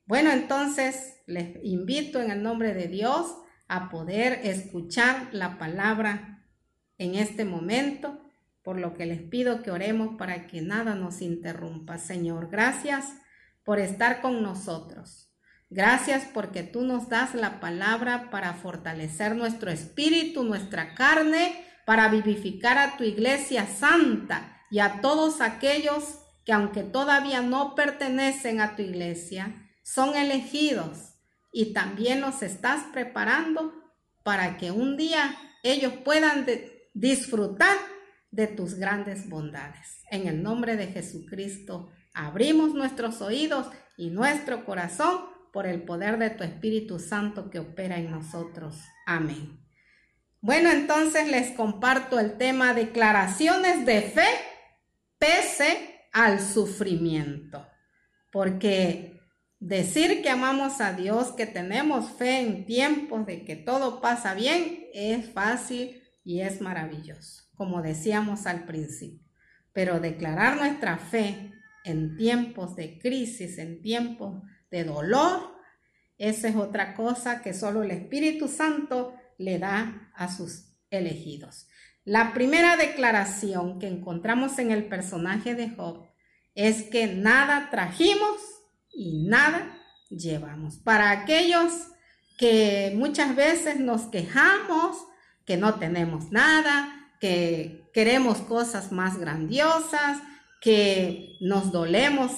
Bueno, 0.06 0.32
entonces 0.32 1.16
les 1.26 1.64
invito 1.64 2.22
en 2.22 2.32
el 2.32 2.42
nombre 2.42 2.74
de 2.74 2.88
Dios 2.88 3.36
a 3.68 3.90
poder 3.90 4.40
escuchar 4.44 5.30
la 5.34 5.58
palabra 5.58 6.46
en 6.98 7.16
este 7.16 7.46
momento, 7.46 8.22
por 8.64 8.80
lo 8.80 8.96
que 8.96 9.06
les 9.06 9.22
pido 9.22 9.62
que 9.64 9.72
oremos 9.72 10.18
para 10.18 10.48
que 10.48 10.62
nada 10.62 10.96
nos 10.96 11.22
interrumpa. 11.22 11.98
Señor, 11.98 12.50
gracias 12.50 13.06
por 13.64 13.80
estar 13.80 14.22
con 14.22 14.42
nosotros. 14.42 15.30
Gracias 15.70 16.26
porque 16.34 16.64
tú 16.64 16.84
nos 16.84 17.10
das 17.10 17.36
la 17.36 17.60
palabra 17.60 18.30
para 18.30 18.54
fortalecer 18.54 19.36
nuestro 19.36 19.70
espíritu, 19.70 20.44
nuestra 20.44 20.96
carne, 20.96 21.67
para 21.88 22.10
vivificar 22.10 22.78
a 22.78 22.98
tu 22.98 23.06
iglesia 23.06 23.66
santa 23.66 24.62
y 24.70 24.80
a 24.80 25.00
todos 25.00 25.40
aquellos 25.40 26.20
que 26.44 26.52
aunque 26.52 26.84
todavía 26.84 27.42
no 27.42 27.76
pertenecen 27.76 28.60
a 28.60 28.76
tu 28.76 28.82
iglesia, 28.82 29.56
son 29.84 30.14
elegidos 30.18 31.14
y 31.54 31.72
también 31.72 32.20
los 32.20 32.44
estás 32.44 32.84
preparando 32.92 33.74
para 34.26 34.58
que 34.58 34.70
un 34.70 34.98
día 34.98 35.34
ellos 35.64 35.94
puedan 36.04 36.46
disfrutar 36.94 37.78
de 38.32 38.48
tus 38.48 38.74
grandes 38.74 39.30
bondades. 39.30 40.04
En 40.12 40.28
el 40.28 40.44
nombre 40.44 40.76
de 40.76 40.88
Jesucristo, 40.88 41.90
abrimos 42.14 42.74
nuestros 42.74 43.22
oídos 43.22 43.66
y 43.96 44.10
nuestro 44.10 44.66
corazón 44.66 45.22
por 45.54 45.66
el 45.66 45.84
poder 45.84 46.18
de 46.18 46.32
tu 46.32 46.44
Espíritu 46.44 47.00
Santo 47.00 47.50
que 47.50 47.60
opera 47.60 47.98
en 47.98 48.12
nosotros. 48.12 48.76
Amén. 49.06 49.67
Bueno, 50.42 50.70
entonces 50.70 51.30
les 51.30 51.52
comparto 51.52 52.20
el 52.20 52.38
tema 52.38 52.74
declaraciones 52.74 53.86
de 53.86 54.02
fe 54.02 54.28
pese 55.18 56.06
al 56.14 56.40
sufrimiento. 56.40 57.68
Porque 58.32 59.20
decir 59.60 60.22
que 60.22 60.30
amamos 60.30 60.80
a 60.82 60.94
Dios, 60.94 61.32
que 61.32 61.48
tenemos 61.48 62.12
fe 62.12 62.42
en 62.42 62.66
tiempos 62.66 63.26
de 63.26 63.46
que 63.46 63.56
todo 63.56 64.00
pasa 64.02 64.34
bien, 64.34 64.86
es 64.94 65.32
fácil 65.32 66.04
y 66.24 66.42
es 66.42 66.62
maravilloso, 66.62 67.44
como 67.56 67.82
decíamos 67.82 68.46
al 68.46 68.66
principio. 68.66 69.26
Pero 69.74 70.00
declarar 70.00 70.58
nuestra 70.58 70.98
fe 70.98 71.52
en 71.84 72.16
tiempos 72.16 72.76
de 72.76 73.00
crisis, 73.00 73.58
en 73.58 73.82
tiempos 73.82 74.44
de 74.70 74.84
dolor, 74.84 75.56
esa 76.18 76.48
es 76.50 76.56
otra 76.56 76.96
cosa 76.96 77.42
que 77.42 77.54
solo 77.54 77.84
el 77.84 77.92
Espíritu 77.92 78.48
Santo 78.48 79.14
le 79.38 79.60
da 79.60 80.12
a 80.16 80.34
sus 80.34 80.74
elegidos. 80.90 81.68
La 82.04 82.34
primera 82.34 82.78
declaración 82.78 83.80
que 83.80 83.88
encontramos 83.88 84.60
en 84.60 84.72
el 84.72 84.88
personaje 84.88 85.56
de 85.56 85.70
Job 85.70 86.08
es 86.56 86.84
que 86.84 87.08
nada 87.08 87.70
trajimos 87.70 88.40
y 88.90 89.28
nada 89.28 89.78
llevamos. 90.10 90.78
Para 90.78 91.12
aquellos 91.12 91.74
que 92.38 92.94
muchas 92.96 93.36
veces 93.36 93.80
nos 93.80 94.04
quejamos, 94.04 94.98
que 95.46 95.58
no 95.58 95.76
tenemos 95.76 96.32
nada, 96.32 97.12
que 97.20 97.90
queremos 97.94 98.38
cosas 98.40 98.92
más 98.92 99.18
grandiosas, 99.18 100.20
que 100.62 101.36
nos 101.42 101.72
dolemos 101.72 102.32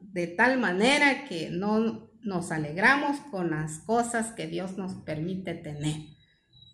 de 0.00 0.26
tal 0.26 0.58
manera 0.58 1.26
que 1.26 1.50
no 1.50 2.10
nos 2.22 2.50
alegramos 2.50 3.18
con 3.30 3.50
las 3.50 3.78
cosas 3.78 4.32
que 4.32 4.46
Dios 4.46 4.76
nos 4.76 4.94
permite 4.94 5.54
tener. 5.54 5.96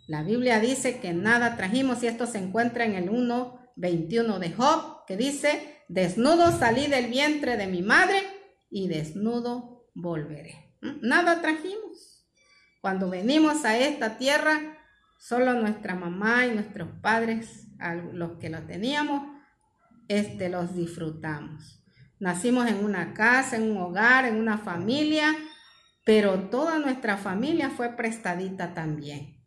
La 0.09 0.23
Biblia 0.23 0.59
dice 0.59 1.01
que 1.01 1.13
nada 1.13 1.55
trajimos 1.57 2.03
y 2.03 2.07
esto 2.07 2.27
se 2.27 2.39
encuentra 2.39 2.87
en 2.87 2.95
el 2.95 3.11
1.21 3.11 4.39
de 4.39 4.53
Job, 4.53 5.05
que 5.07 5.19
dice, 5.19 5.85
desnudo 5.91 6.51
salí 6.51 6.87
del 6.87 7.11
vientre 7.11 7.59
de 7.59 7.67
mi 7.67 7.83
madre 7.83 8.23
y 8.71 8.89
desnudo 8.89 9.91
volveré. 9.95 10.79
¿Mm? 10.81 11.07
Nada 11.07 11.43
trajimos. 11.43 12.27
Cuando 12.81 13.11
venimos 13.11 13.67
a 13.67 13.77
esta 13.77 14.17
tierra, 14.17 14.79
solo 15.19 15.53
nuestra 15.53 15.95
mamá 15.95 16.47
y 16.47 16.55
nuestros 16.55 16.89
padres, 17.03 17.67
los 18.15 18.39
que 18.39 18.49
lo 18.49 18.63
teníamos, 18.63 19.29
este, 20.09 20.49
los 20.49 20.75
disfrutamos. 20.75 21.85
Nacimos 22.19 22.67
en 22.67 22.83
una 22.83 23.13
casa, 23.13 23.57
en 23.57 23.73
un 23.73 23.77
hogar, 23.77 24.25
en 24.25 24.37
una 24.37 24.57
familia, 24.57 25.37
pero 26.07 26.49
toda 26.49 26.79
nuestra 26.79 27.19
familia 27.19 27.69
fue 27.69 27.95
prestadita 27.95 28.73
también. 28.73 29.38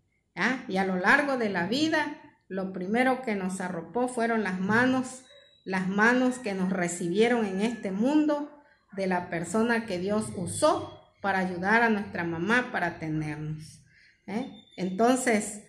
Y 0.68 0.78
a 0.78 0.86
lo 0.86 0.96
largo 0.98 1.38
de 1.38 1.50
la 1.50 1.68
vida, 1.68 2.22
lo 2.48 2.74
primero 2.74 3.22
que 3.22 3.36
nos 3.36 3.62
arropó 3.62 4.08
fueron 4.08 4.44
las 4.44 4.60
manos, 4.60 5.24
las 5.64 5.88
manos 5.88 6.40
que 6.40 6.54
nos 6.54 6.70
recibieron 6.70 7.46
en 7.46 7.62
este 7.62 7.92
mundo 7.92 8.52
de 8.94 9.08
la 9.08 9.30
persona 9.30 9.86
que 9.86 10.00
Dios 10.00 10.32
usó 10.36 11.00
para 11.22 11.40
ayudar 11.40 11.84
a 11.84 11.90
nuestra 11.90 12.24
mamá 12.24 12.70
para 12.72 13.00
tenernos. 13.00 13.84
¿eh? 14.28 14.52
Entonces, 14.76 15.64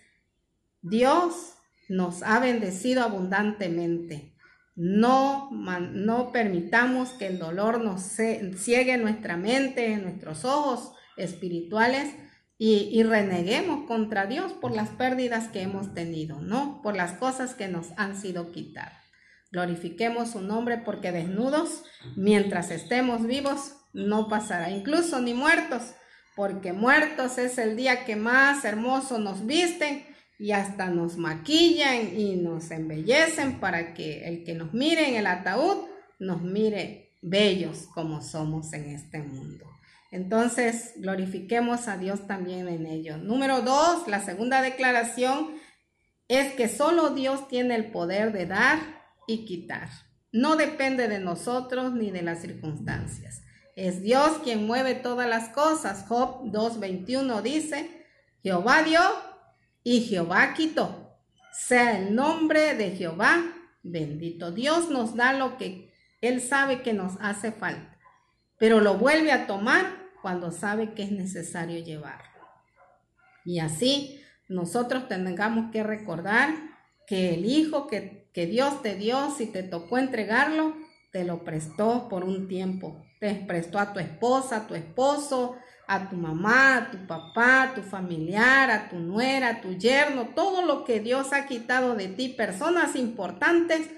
Dios 0.81 1.53
nos 1.89 2.23
ha 2.23 2.39
bendecido 2.39 3.03
abundantemente. 3.03 4.33
No, 4.75 5.51
no 5.51 6.31
permitamos 6.31 7.09
que 7.11 7.27
el 7.27 7.37
dolor 7.37 7.79
nos 7.81 8.01
ciegue 8.01 8.97
nuestra 8.97 9.37
mente, 9.37 9.95
nuestros 9.97 10.45
ojos 10.45 10.93
espirituales 11.15 12.15
y, 12.65 13.03
reneguemos 13.03 13.85
contra 13.87 14.25
Dios 14.25 14.53
por 14.53 14.73
las 14.73 14.87
pérdidas 14.87 15.49
que 15.49 15.61
hemos 15.61 15.93
tenido, 15.93 16.39
no 16.39 16.81
por 16.81 16.95
las 16.95 17.11
cosas 17.11 17.55
que 17.55 17.67
nos 17.67 17.87
han 17.97 18.15
sido 18.15 18.53
quitadas. 18.53 19.03
Glorifiquemos 19.51 20.31
su 20.31 20.41
nombre 20.41 20.77
porque 20.77 21.11
desnudos, 21.11 21.83
mientras 22.15 22.71
estemos 22.71 23.27
vivos, 23.27 23.73
no 23.91 24.29
pasará, 24.29 24.69
incluso 24.69 25.19
ni 25.19 25.33
muertos, 25.33 25.93
porque 26.37 26.71
muertos 26.71 27.37
es 27.37 27.57
el 27.57 27.75
día 27.75 28.05
que 28.05 28.15
más 28.15 28.63
hermoso 28.63 29.17
nos 29.17 29.45
visten 29.45 30.05
y 30.39 30.53
hasta 30.53 30.89
nos 30.89 31.17
maquillan 31.17 32.17
y 32.17 32.37
nos 32.37 32.71
embellecen 32.71 33.59
para 33.59 33.93
que 33.93 34.25
el 34.25 34.45
que 34.45 34.53
nos 34.53 34.73
mire 34.73 35.09
en 35.09 35.15
el 35.15 35.27
ataúd 35.27 35.89
nos 36.17 36.41
mire 36.41 37.17
bellos 37.21 37.87
como 37.93 38.21
somos 38.21 38.71
en 38.71 38.85
este 38.85 39.21
mundo. 39.21 39.72
Entonces, 40.13 40.93
glorifiquemos 40.97 41.87
a 41.87 41.97
Dios 41.97 42.27
también 42.27 42.67
en 42.67 42.85
ello. 42.85 43.17
Número 43.17 43.63
dos, 43.63 44.07
la 44.07 44.23
segunda 44.23 44.61
declaración 44.61 45.55
es 46.27 46.53
que 46.53 46.69
solo 46.69 47.09
Dios 47.15 47.47
tiene 47.47 47.73
el 47.73 47.89
poder 47.91 48.31
de 48.31 48.45
dar 48.45 48.77
y 49.25 49.43
quitar. 49.45 49.89
No 50.31 50.55
depende 50.55 51.07
de 51.07 51.17
nosotros 51.17 51.93
ni 51.93 52.11
de 52.11 52.21
las 52.21 52.41
circunstancias. 52.41 53.41
Es 53.75 54.03
Dios 54.03 54.37
quien 54.43 54.67
mueve 54.67 54.93
todas 54.93 55.27
las 55.27 55.49
cosas. 55.49 56.05
Job 56.07 56.43
2.21 56.43 57.41
dice, 57.41 58.05
Jehová 58.43 58.83
dio 58.83 59.01
y 59.83 60.01
Jehová 60.01 60.53
quitó. 60.53 61.17
Sea 61.53 61.97
el 61.97 62.13
nombre 62.13 62.75
de 62.75 62.91
Jehová 62.91 63.43
bendito. 63.81 64.51
Dios 64.51 64.91
nos 64.91 65.15
da 65.15 65.33
lo 65.33 65.57
que 65.57 65.91
Él 66.21 66.39
sabe 66.39 66.83
que 66.83 66.93
nos 66.93 67.13
hace 67.19 67.51
falta, 67.51 67.97
pero 68.59 68.79
lo 68.79 68.99
vuelve 68.99 69.31
a 69.31 69.47
tomar 69.47 70.02
cuando 70.23 70.51
sabe 70.51 70.93
que 70.93 71.03
es 71.03 71.11
necesario 71.11 71.83
llevarlo. 71.83 72.39
Y 73.43 73.59
así 73.59 74.21
nosotros 74.47 75.09
tengamos 75.09 75.69
que 75.71 75.83
recordar 75.83 76.55
que 77.05 77.33
el 77.33 77.45
Hijo 77.45 77.87
que, 77.87 78.29
que 78.33 78.45
Dios 78.45 78.81
te 78.81 78.95
dio, 78.95 79.29
si 79.31 79.47
te 79.47 79.63
tocó 79.63 79.97
entregarlo, 79.97 80.75
te 81.11 81.25
lo 81.25 81.43
prestó 81.43 82.07
por 82.07 82.23
un 82.23 82.47
tiempo. 82.47 83.05
Te 83.19 83.35
prestó 83.35 83.79
a 83.79 83.91
tu 83.91 83.99
esposa, 83.99 84.55
a 84.55 84.67
tu 84.67 84.75
esposo, 84.75 85.57
a 85.87 86.09
tu 86.09 86.15
mamá, 86.15 86.77
a 86.77 86.91
tu 86.91 87.05
papá, 87.05 87.63
a 87.63 87.73
tu 87.73 87.81
familiar, 87.81 88.71
a 88.71 88.89
tu 88.89 88.99
nuera, 88.99 89.49
a 89.49 89.61
tu 89.61 89.77
yerno, 89.77 90.29
todo 90.29 90.65
lo 90.65 90.85
que 90.85 91.01
Dios 91.01 91.33
ha 91.33 91.47
quitado 91.47 91.95
de 91.95 92.07
ti, 92.07 92.29
personas 92.29 92.95
importantes, 92.95 93.89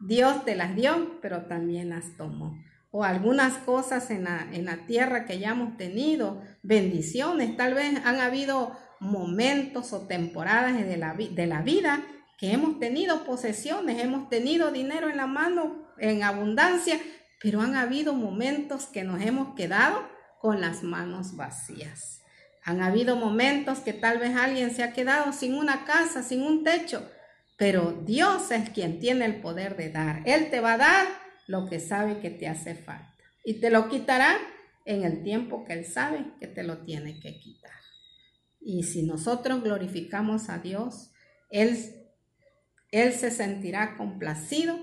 Dios 0.00 0.44
te 0.44 0.54
las 0.54 0.76
dio, 0.76 1.18
pero 1.22 1.46
también 1.46 1.88
las 1.88 2.16
tomó. 2.18 2.58
O 2.92 3.02
algunas 3.02 3.54
cosas 3.54 4.10
en 4.10 4.24
la, 4.24 4.46
en 4.52 4.66
la 4.66 4.86
tierra 4.86 5.24
que 5.24 5.40
ya 5.40 5.50
hemos 5.50 5.76
tenido, 5.76 6.40
bendiciones, 6.62 7.56
tal 7.56 7.74
vez 7.74 8.00
han 8.04 8.20
habido 8.20 8.76
momentos 9.00 9.92
o 9.92 10.06
temporadas 10.06 10.76
de 10.76 10.96
la, 10.96 11.14
de 11.14 11.46
la 11.46 11.62
vida 11.62 12.04
que 12.38 12.52
hemos 12.52 12.78
tenido 12.78 13.24
posesiones, 13.24 14.02
hemos 14.02 14.28
tenido 14.28 14.70
dinero 14.70 15.08
en 15.08 15.16
la 15.16 15.26
mano 15.26 15.88
en 15.98 16.22
abundancia, 16.22 17.00
pero 17.40 17.60
han 17.60 17.76
habido 17.76 18.14
momentos 18.14 18.86
que 18.86 19.04
nos 19.04 19.22
hemos 19.22 19.54
quedado 19.54 20.08
con 20.40 20.60
las 20.60 20.82
manos 20.82 21.36
vacías. 21.36 22.22
Han 22.64 22.80
habido 22.80 23.16
momentos 23.16 23.78
que 23.78 23.92
tal 23.92 24.18
vez 24.18 24.36
alguien 24.36 24.74
se 24.74 24.82
ha 24.82 24.92
quedado 24.92 25.32
sin 25.32 25.54
una 25.54 25.84
casa, 25.84 26.22
sin 26.22 26.42
un 26.42 26.62
techo, 26.62 27.08
pero 27.56 27.92
Dios 28.04 28.50
es 28.50 28.70
quien 28.70 29.00
tiene 29.00 29.24
el 29.24 29.40
poder 29.40 29.76
de 29.76 29.90
dar. 29.90 30.22
Él 30.24 30.50
te 30.50 30.60
va 30.60 30.74
a 30.74 30.78
dar 30.78 31.06
lo 31.46 31.68
que 31.68 31.80
sabe 31.80 32.20
que 32.20 32.30
te 32.30 32.48
hace 32.48 32.74
falta 32.74 33.12
y 33.44 33.54
te 33.54 33.70
lo 33.70 33.88
quitará 33.88 34.36
en 34.84 35.04
el 35.04 35.22
tiempo 35.22 35.64
que 35.64 35.74
Él 35.74 35.84
sabe 35.84 36.24
que 36.40 36.46
te 36.46 36.62
lo 36.62 36.78
tiene 36.78 37.20
que 37.20 37.38
quitar. 37.38 37.72
Y 38.60 38.84
si 38.84 39.02
nosotros 39.02 39.62
glorificamos 39.62 40.48
a 40.48 40.58
Dios, 40.58 41.10
Él, 41.50 41.76
Él 42.90 43.12
se 43.12 43.30
sentirá 43.30 43.96
complacido 43.96 44.78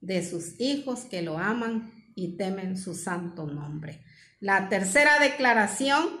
de 0.00 0.24
sus 0.24 0.60
hijos 0.60 1.00
que 1.04 1.22
lo 1.22 1.38
aman 1.38 1.92
y 2.14 2.36
temen 2.36 2.76
su 2.76 2.94
santo 2.94 3.46
nombre. 3.46 4.04
La 4.40 4.68
tercera 4.68 5.20
declaración 5.20 6.20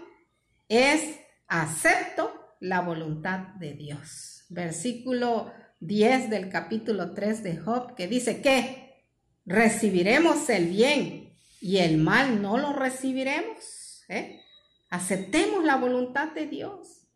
es 0.68 1.18
acepto 1.48 2.32
la 2.60 2.80
voluntad 2.80 3.54
de 3.56 3.74
Dios. 3.74 4.44
Versículo 4.48 5.52
10 5.80 6.30
del 6.30 6.48
capítulo 6.48 7.12
3 7.12 7.42
de 7.42 7.56
Job 7.56 7.96
que 7.96 8.06
dice 8.06 8.40
que 8.40 8.81
recibiremos 9.44 10.48
el 10.48 10.68
bien 10.68 11.36
y 11.60 11.78
el 11.78 11.98
mal 11.98 12.42
no 12.42 12.58
lo 12.58 12.72
recibiremos. 12.72 14.04
¿eh? 14.08 14.40
Aceptemos 14.90 15.64
la 15.64 15.76
voluntad 15.76 16.32
de 16.32 16.46
Dios. 16.46 17.08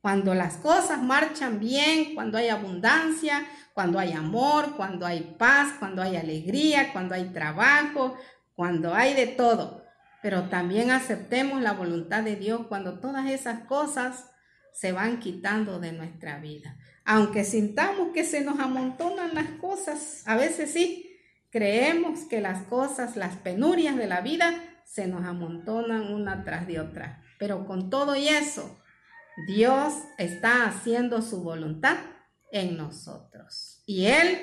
Cuando 0.00 0.34
las 0.34 0.56
cosas 0.56 1.00
marchan 1.00 1.60
bien, 1.60 2.14
cuando 2.14 2.36
hay 2.36 2.48
abundancia, 2.48 3.46
cuando 3.72 3.98
hay 3.98 4.12
amor, 4.12 4.76
cuando 4.76 5.06
hay 5.06 5.36
paz, 5.38 5.74
cuando 5.78 6.02
hay 6.02 6.16
alegría, 6.16 6.92
cuando 6.92 7.14
hay 7.14 7.32
trabajo, 7.32 8.16
cuando 8.54 8.94
hay 8.94 9.14
de 9.14 9.28
todo. 9.28 9.84
Pero 10.20 10.48
también 10.48 10.90
aceptemos 10.90 11.62
la 11.62 11.72
voluntad 11.72 12.22
de 12.22 12.36
Dios 12.36 12.66
cuando 12.68 12.98
todas 12.98 13.30
esas 13.30 13.60
cosas 13.66 14.30
se 14.72 14.92
van 14.92 15.20
quitando 15.20 15.78
de 15.78 15.92
nuestra 15.92 16.38
vida. 16.38 16.76
Aunque 17.04 17.44
sintamos 17.44 18.08
que 18.12 18.24
se 18.24 18.40
nos 18.42 18.58
amontonan 18.58 19.34
las 19.34 19.50
cosas, 19.60 20.22
a 20.26 20.36
veces 20.36 20.72
sí, 20.72 21.11
creemos 21.52 22.20
que 22.20 22.40
las 22.40 22.64
cosas, 22.64 23.14
las 23.14 23.36
penurias 23.36 23.96
de 23.96 24.08
la 24.08 24.22
vida, 24.22 24.54
se 24.84 25.06
nos 25.06 25.24
amontonan 25.24 26.12
una 26.12 26.42
tras 26.42 26.66
de 26.66 26.80
otra. 26.80 27.22
Pero 27.38 27.66
con 27.66 27.90
todo 27.90 28.16
y 28.16 28.26
eso, 28.26 28.82
Dios 29.46 29.94
está 30.18 30.64
haciendo 30.64 31.22
su 31.22 31.42
voluntad 31.42 31.98
en 32.50 32.76
nosotros. 32.76 33.82
Y 33.86 34.06
Él 34.06 34.40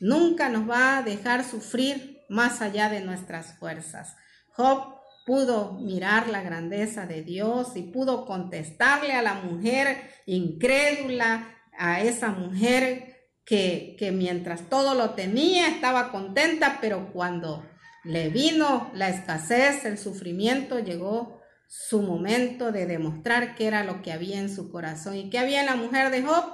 nunca 0.00 0.48
nos 0.48 0.68
va 0.68 0.98
a 0.98 1.02
dejar 1.02 1.44
sufrir 1.44 2.20
más 2.28 2.62
allá 2.62 2.88
de 2.88 3.00
nuestras 3.00 3.58
fuerzas. 3.58 4.16
Job 4.50 4.94
pudo 5.26 5.74
mirar 5.74 6.28
la 6.28 6.42
grandeza 6.42 7.06
de 7.06 7.22
Dios 7.22 7.76
y 7.76 7.82
pudo 7.82 8.26
contestarle 8.26 9.14
a 9.14 9.22
la 9.22 9.34
mujer 9.34 10.10
incrédula, 10.26 11.48
a 11.76 12.00
esa 12.00 12.28
mujer 12.28 13.13
que, 13.44 14.10
mientras 14.14 14.68
todo 14.68 14.94
lo 14.94 15.10
tenía 15.10 15.68
estaba 15.68 16.10
contenta, 16.10 16.78
pero 16.80 17.12
cuando 17.12 17.64
le 18.02 18.28
vino 18.28 18.90
la 18.94 19.08
escasez, 19.08 19.84
el 19.84 19.98
sufrimiento, 19.98 20.78
llegó 20.78 21.40
su 21.66 22.02
momento 22.02 22.72
de 22.72 22.86
demostrar 22.86 23.54
qué 23.54 23.66
era 23.66 23.84
lo 23.84 24.02
que 24.02 24.12
había 24.12 24.38
en 24.38 24.54
su 24.54 24.70
corazón. 24.70 25.16
¿Y 25.16 25.30
qué 25.30 25.38
había 25.38 25.60
en 25.60 25.66
la 25.66 25.76
mujer 25.76 26.10
de 26.10 26.22
Job? 26.22 26.44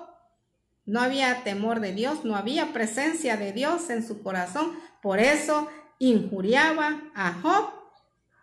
No 0.87 1.01
había 1.01 1.45
temor 1.45 1.81
de 1.81 1.93
Dios, 1.93 2.25
no 2.25 2.37
había 2.37 2.73
presencia 2.73 3.37
de 3.37 3.53
Dios 3.53 3.91
en 3.91 4.07
su 4.07 4.23
corazón. 4.23 4.73
Por 5.03 5.21
eso 5.21 5.69
injuriaba 5.99 7.03
a 7.15 7.35
Job 7.35 7.73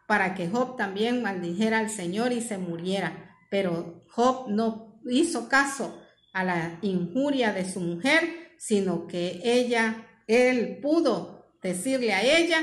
para 0.08 0.36
que 0.36 0.48
Job 0.48 0.78
también 0.78 1.22
maldijera 1.22 1.80
al 1.80 1.90
Señor 1.90 2.32
y 2.32 2.42
se 2.42 2.58
muriera. 2.58 3.36
Pero 3.50 4.06
Job 4.10 4.50
no 4.50 5.02
hizo 5.06 5.50
caso 5.50 6.02
a 6.38 6.44
la 6.44 6.80
injuria 6.82 7.54
de 7.54 7.70
su 7.70 7.80
mujer, 7.80 8.54
sino 8.58 9.08
que 9.08 9.40
ella, 9.44 10.08
él 10.28 10.80
pudo 10.82 11.54
decirle 11.62 12.14
a 12.14 12.24
ella 12.24 12.60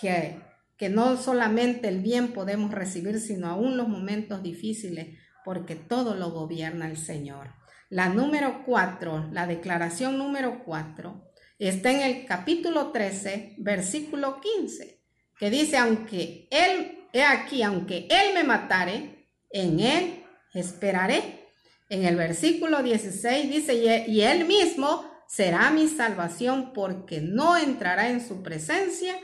que 0.00 0.50
que 0.80 0.88
no 0.88 1.18
solamente 1.18 1.88
el 1.88 2.00
bien 2.00 2.28
podemos 2.28 2.70
recibir, 2.70 3.20
sino 3.20 3.48
aún 3.48 3.76
los 3.76 3.86
momentos 3.86 4.42
difíciles, 4.42 5.18
porque 5.44 5.74
todo 5.74 6.14
lo 6.14 6.30
gobierna 6.30 6.88
el 6.88 6.96
Señor. 6.96 7.52
La 7.90 8.08
número 8.08 8.62
cuatro, 8.64 9.28
la 9.30 9.46
declaración 9.46 10.16
número 10.16 10.64
cuatro, 10.64 11.30
está 11.58 11.92
en 11.92 12.00
el 12.00 12.24
capítulo 12.24 12.92
13, 12.92 13.56
versículo 13.58 14.40
15, 14.40 15.02
que 15.38 15.50
dice, 15.50 15.76
aunque 15.76 16.48
Él, 16.50 17.04
he 17.12 17.24
aquí, 17.24 17.62
aunque 17.62 18.08
Él 18.08 18.32
me 18.32 18.44
matare, 18.44 19.28
en 19.50 19.80
Él 19.80 20.24
esperaré. 20.54 21.39
En 21.90 22.04
el 22.04 22.14
versículo 22.14 22.84
16 22.84 23.50
dice, 23.50 24.04
y 24.06 24.20
Él 24.20 24.46
mismo 24.46 25.04
será 25.26 25.70
mi 25.70 25.88
salvación 25.88 26.72
porque 26.72 27.20
no 27.20 27.56
entrará 27.56 28.10
en 28.10 28.26
su 28.26 28.44
presencia 28.44 29.16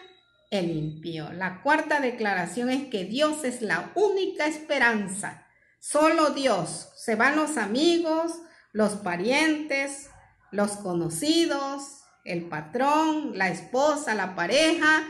el 0.51 0.77
impío. 0.77 1.33
La 1.33 1.63
cuarta 1.63 2.01
declaración 2.01 2.71
es 2.71 2.89
que 2.89 3.05
Dios 3.05 3.45
es 3.45 3.63
la 3.63 3.93
única 3.95 4.49
esperanza. 4.49 5.47
Solo 5.79 6.31
Dios. 6.31 6.89
Se 6.97 7.15
van 7.15 7.37
los 7.37 7.57
amigos, 7.57 8.33
los 8.73 8.95
parientes, 8.95 10.11
los 10.51 10.73
conocidos, 10.73 12.03
el 12.25 12.49
patrón, 12.49 13.39
la 13.39 13.49
esposa, 13.49 14.17
la 14.17 14.35
pareja. 14.35 15.05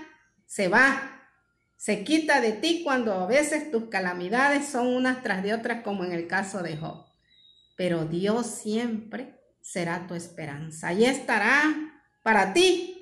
Se 0.44 0.68
va. 0.68 1.10
Se 1.78 2.04
quita 2.04 2.42
de 2.42 2.52
ti 2.52 2.82
cuando 2.84 3.14
a 3.14 3.26
veces 3.26 3.70
tus 3.70 3.88
calamidades 3.88 4.66
son 4.66 4.88
unas 4.88 5.22
tras 5.22 5.42
de 5.42 5.54
otras, 5.54 5.82
como 5.82 6.04
en 6.04 6.12
el 6.12 6.26
caso 6.26 6.62
de 6.62 6.76
Job. 6.76 7.05
Pero 7.76 8.04
Dios 8.04 8.46
siempre 8.46 9.34
será 9.60 10.06
tu 10.06 10.14
esperanza 10.14 10.92
y 10.92 11.04
estará 11.04 11.74
para 12.22 12.52
ti 12.52 12.96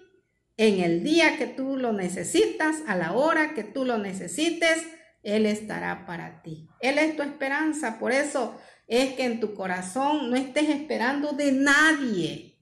en 0.56 0.80
el 0.80 1.02
día 1.02 1.36
que 1.36 1.46
tú 1.46 1.76
lo 1.76 1.92
necesitas, 1.92 2.76
a 2.86 2.96
la 2.96 3.12
hora 3.12 3.54
que 3.54 3.64
tú 3.64 3.84
lo 3.84 3.98
necesites, 3.98 4.84
Él 5.22 5.46
estará 5.46 6.06
para 6.06 6.42
ti. 6.42 6.68
Él 6.80 6.98
es 6.98 7.16
tu 7.16 7.22
esperanza. 7.22 7.98
Por 7.98 8.12
eso 8.12 8.54
es 8.86 9.14
que 9.14 9.24
en 9.24 9.40
tu 9.40 9.54
corazón 9.54 10.30
no 10.30 10.36
estés 10.36 10.68
esperando 10.68 11.32
de 11.32 11.52
nadie, 11.52 12.58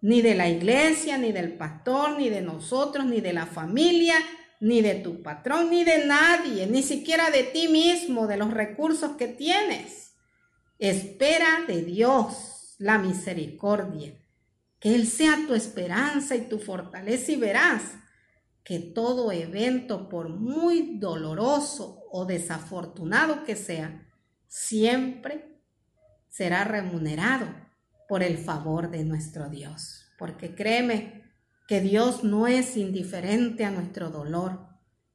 ni 0.00 0.22
de 0.22 0.34
la 0.34 0.48
iglesia, 0.48 1.18
ni 1.18 1.32
del 1.32 1.56
pastor, 1.56 2.18
ni 2.18 2.30
de 2.30 2.40
nosotros, 2.40 3.04
ni 3.06 3.20
de 3.20 3.32
la 3.32 3.46
familia, 3.46 4.16
ni 4.60 4.80
de 4.80 4.94
tu 4.94 5.22
patrón, 5.22 5.70
ni 5.70 5.84
de 5.84 6.06
nadie, 6.06 6.66
ni 6.66 6.82
siquiera 6.82 7.30
de 7.30 7.42
ti 7.42 7.68
mismo, 7.68 8.26
de 8.26 8.36
los 8.36 8.52
recursos 8.52 9.16
que 9.16 9.28
tienes. 9.28 10.03
Espera 10.78 11.64
de 11.66 11.82
Dios 11.82 12.74
la 12.78 12.98
misericordia 12.98 14.14
que 14.84 14.94
Él 14.94 15.06
sea 15.06 15.38
tu 15.46 15.54
esperanza 15.54 16.36
y 16.36 16.42
tu 16.42 16.58
fortaleza 16.58 17.32
y 17.32 17.36
verás 17.36 17.94
que 18.62 18.78
todo 18.78 19.32
evento, 19.32 20.10
por 20.10 20.28
muy 20.28 20.98
doloroso 20.98 22.02
o 22.10 22.26
desafortunado 22.26 23.44
que 23.44 23.56
sea, 23.56 24.06
siempre 24.46 25.58
será 26.28 26.64
remunerado 26.64 27.46
por 28.08 28.22
el 28.22 28.36
favor 28.36 28.90
de 28.90 29.04
nuestro 29.04 29.48
Dios. 29.48 30.06
Porque 30.18 30.54
créeme 30.54 31.22
que 31.66 31.80
Dios 31.80 32.22
no 32.22 32.46
es 32.46 32.76
indiferente 32.76 33.64
a 33.64 33.70
nuestro 33.70 34.10
dolor, 34.10 34.66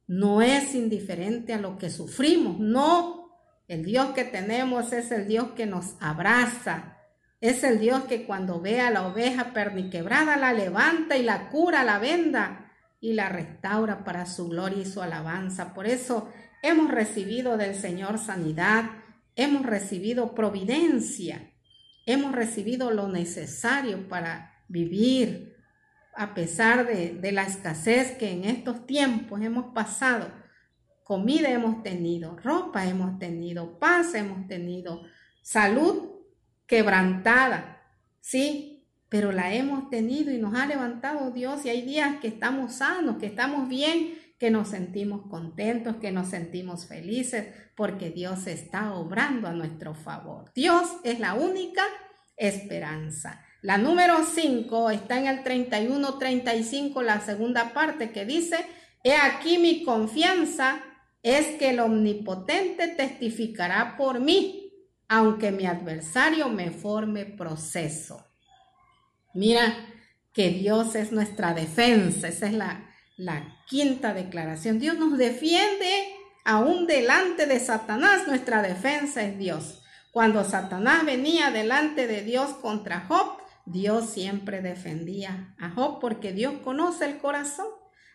no 0.08 0.42
es 0.42 0.74
indiferente 0.74 1.54
a 1.54 1.60
lo 1.60 1.78
que 1.78 1.90
sufrimos, 1.90 2.58
no. 2.58 3.19
El 3.70 3.84
Dios 3.84 4.08
que 4.14 4.24
tenemos 4.24 4.92
es 4.92 5.12
el 5.12 5.28
Dios 5.28 5.52
que 5.52 5.64
nos 5.64 5.94
abraza, 6.00 6.96
es 7.40 7.62
el 7.62 7.78
Dios 7.78 8.02
que 8.02 8.24
cuando 8.26 8.60
ve 8.60 8.80
a 8.80 8.90
la 8.90 9.06
oveja 9.06 9.52
perniquebrada 9.52 10.36
la 10.36 10.52
levanta 10.52 11.16
y 11.16 11.22
la 11.22 11.50
cura, 11.50 11.84
la 11.84 12.00
venda 12.00 12.72
y 13.00 13.12
la 13.12 13.28
restaura 13.28 14.02
para 14.02 14.26
su 14.26 14.48
gloria 14.48 14.82
y 14.82 14.86
su 14.86 15.00
alabanza. 15.00 15.72
Por 15.72 15.86
eso 15.86 16.28
hemos 16.64 16.90
recibido 16.90 17.56
del 17.56 17.76
Señor 17.76 18.18
sanidad, 18.18 18.86
hemos 19.36 19.64
recibido 19.64 20.34
providencia, 20.34 21.52
hemos 22.06 22.32
recibido 22.32 22.90
lo 22.90 23.06
necesario 23.06 24.08
para 24.08 24.64
vivir 24.66 25.54
a 26.16 26.34
pesar 26.34 26.88
de, 26.88 27.10
de 27.10 27.30
la 27.30 27.44
escasez 27.44 28.18
que 28.18 28.32
en 28.32 28.46
estos 28.46 28.84
tiempos 28.84 29.40
hemos 29.40 29.72
pasado. 29.72 30.39
Comida 31.10 31.50
hemos 31.50 31.82
tenido, 31.82 32.36
ropa 32.36 32.86
hemos 32.86 33.18
tenido, 33.18 33.80
paz 33.80 34.14
hemos 34.14 34.46
tenido, 34.46 35.02
salud 35.42 36.08
quebrantada, 36.68 37.82
¿sí? 38.20 38.86
Pero 39.08 39.32
la 39.32 39.52
hemos 39.52 39.90
tenido 39.90 40.30
y 40.30 40.38
nos 40.38 40.54
ha 40.54 40.66
levantado 40.66 41.32
Dios 41.32 41.66
y 41.66 41.70
hay 41.70 41.82
días 41.82 42.20
que 42.20 42.28
estamos 42.28 42.74
sanos, 42.74 43.16
que 43.16 43.26
estamos 43.26 43.68
bien, 43.68 44.20
que 44.38 44.52
nos 44.52 44.68
sentimos 44.68 45.26
contentos, 45.28 45.96
que 45.96 46.12
nos 46.12 46.28
sentimos 46.28 46.86
felices, 46.86 47.48
porque 47.74 48.10
Dios 48.10 48.46
está 48.46 48.94
obrando 48.94 49.48
a 49.48 49.52
nuestro 49.52 49.96
favor. 49.96 50.52
Dios 50.54 50.86
es 51.02 51.18
la 51.18 51.34
única 51.34 51.82
esperanza. 52.36 53.44
La 53.62 53.78
número 53.78 54.24
5 54.24 54.90
está 54.90 55.18
en 55.18 55.26
el 55.26 55.42
31-35, 55.42 57.02
la 57.02 57.20
segunda 57.20 57.72
parte 57.72 58.12
que 58.12 58.24
dice, 58.24 58.64
he 59.02 59.16
aquí 59.16 59.58
mi 59.58 59.82
confianza 59.82 60.84
es 61.22 61.46
que 61.58 61.70
el 61.70 61.80
omnipotente 61.80 62.88
testificará 62.88 63.96
por 63.96 64.20
mí 64.20 64.60
aunque 65.10 65.50
mi 65.50 65.66
adversario 65.66 66.48
me 66.48 66.70
forme 66.70 67.24
proceso. 67.24 68.24
Mira 69.34 69.74
que 70.32 70.50
Dios 70.50 70.94
es 70.94 71.10
nuestra 71.10 71.52
defensa, 71.52 72.28
esa 72.28 72.46
es 72.46 72.52
la, 72.52 72.88
la 73.16 73.58
quinta 73.66 74.14
declaración. 74.14 74.78
Dios 74.78 74.96
nos 74.98 75.18
defiende 75.18 76.14
aún 76.44 76.86
delante 76.86 77.46
de 77.46 77.58
Satanás, 77.58 78.28
nuestra 78.28 78.62
defensa 78.62 79.24
es 79.24 79.36
Dios. 79.36 79.82
Cuando 80.12 80.44
Satanás 80.44 81.04
venía 81.04 81.50
delante 81.50 82.06
de 82.06 82.22
Dios 82.22 82.50
contra 82.62 83.00
Job, 83.00 83.38
Dios 83.66 84.10
siempre 84.10 84.62
defendía 84.62 85.56
a 85.58 85.70
Job 85.70 85.98
porque 86.00 86.32
Dios 86.32 86.54
conoce 86.62 87.06
el 87.06 87.18
corazón. 87.18 87.66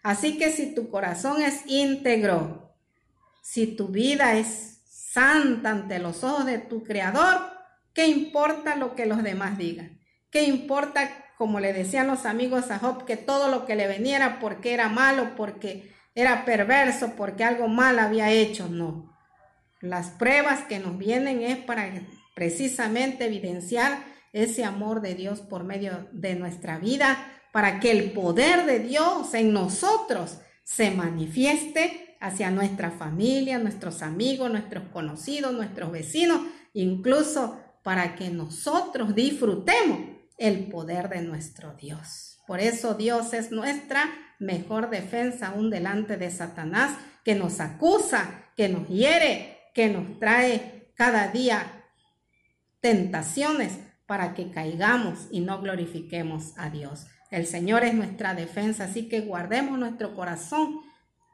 Así 0.02 0.38
que 0.38 0.50
si 0.50 0.74
tu 0.74 0.89
corazón 0.89 1.41
es 1.41 1.63
íntegro, 1.65 2.64
si 3.46 3.68
tu 3.68 3.90
vida 3.90 4.34
es 4.34 4.82
santa 4.90 5.70
ante 5.70 6.00
los 6.00 6.24
ojos 6.24 6.48
de 6.48 6.58
tu 6.58 6.84
Creador, 6.84 7.42
¿qué 7.94 8.08
importa 8.08 8.76
lo 8.76 8.96
que 8.96 9.06
los 9.06 9.22
demás 9.22 9.60
digan? 9.60 10.00
¿Qué 10.32 10.46
importa, 10.46 11.12
como 11.38 11.60
le 11.60 11.72
decían 11.72 12.08
los 12.08 12.26
amigos 12.26 12.72
a 12.72 12.80
Job, 12.80 13.06
que 13.06 13.18
todo 13.18 13.50
lo 13.50 13.68
que 13.68 13.76
le 13.76 13.88
veniera 13.88 14.40
porque 14.40 14.74
era 14.74 14.90
malo, 14.90 15.36
porque 15.38 15.94
era 16.16 16.44
perverso, 16.44 17.14
porque 17.16 17.44
algo 17.44 17.68
mal 17.68 18.00
había 18.00 18.32
hecho? 18.32 18.68
No. 18.68 19.16
las 19.80 20.10
pruebas 20.10 20.64
que 20.64 20.80
nos 20.80 20.98
vienen 20.98 21.44
es 21.44 21.58
para 21.60 21.88
precisamente 22.34 23.26
evidenciar 23.26 24.00
ese 24.34 24.64
amor 24.64 25.02
de 25.02 25.14
Dios 25.14 25.42
por 25.42 25.64
medio 25.64 26.10
de 26.12 26.34
nuestra 26.34 26.80
vida, 26.80 27.32
para 27.54 27.80
que 27.80 27.92
el 27.92 28.12
poder 28.12 28.66
de 28.66 28.80
Dios 28.80 29.36
en 29.36 29.54
nosotros 29.54 30.40
se 30.64 30.90
manifieste 30.90 32.05
hacia 32.19 32.51
nuestra 32.51 32.91
familia, 32.91 33.60
nuestros 33.60 34.01
amigos, 34.01 34.51
nuestros 34.51 34.86
conocidos, 34.89 35.54
nuestros 35.54 35.91
vecinos, 35.91 36.41
incluso 36.73 37.60
para 37.84 38.15
que 38.15 38.30
nosotros 38.30 39.13
disfrutemos 39.15 39.99
el 40.38 40.67
poder 40.67 41.10
de 41.10 41.21
nuestro 41.21 41.73
Dios. 41.73 42.39
Por 42.47 42.60
eso 42.60 42.93
Dios 42.93 43.34
es 43.34 43.51
nuestra 43.51 44.10
mejor 44.39 44.89
defensa 44.89 45.47
aún 45.47 45.69
delante 45.69 46.17
de 46.17 46.30
Satanás, 46.32 46.97
que 47.23 47.36
nos 47.36 47.60
acusa, 47.60 48.51
que 48.56 48.69
nos 48.69 48.88
hiere, 48.88 49.60
que 49.73 49.89
nos 49.89 50.19
trae 50.19 50.91
cada 50.95 51.30
día 51.30 51.84
tentaciones 52.82 53.80
para 54.06 54.34
que 54.34 54.51
caigamos 54.51 55.28
y 55.32 55.41
no 55.41 55.62
glorifiquemos 55.62 56.54
a 56.58 56.69
Dios. 56.69 57.08
El 57.32 57.47
Señor 57.47 57.84
es 57.84 57.93
nuestra 57.93 58.36
defensa, 58.36 58.86
así 58.86 59.10
que 59.10 59.21
guardemos 59.21 59.80
nuestro 59.80 60.15
corazón 60.15 60.80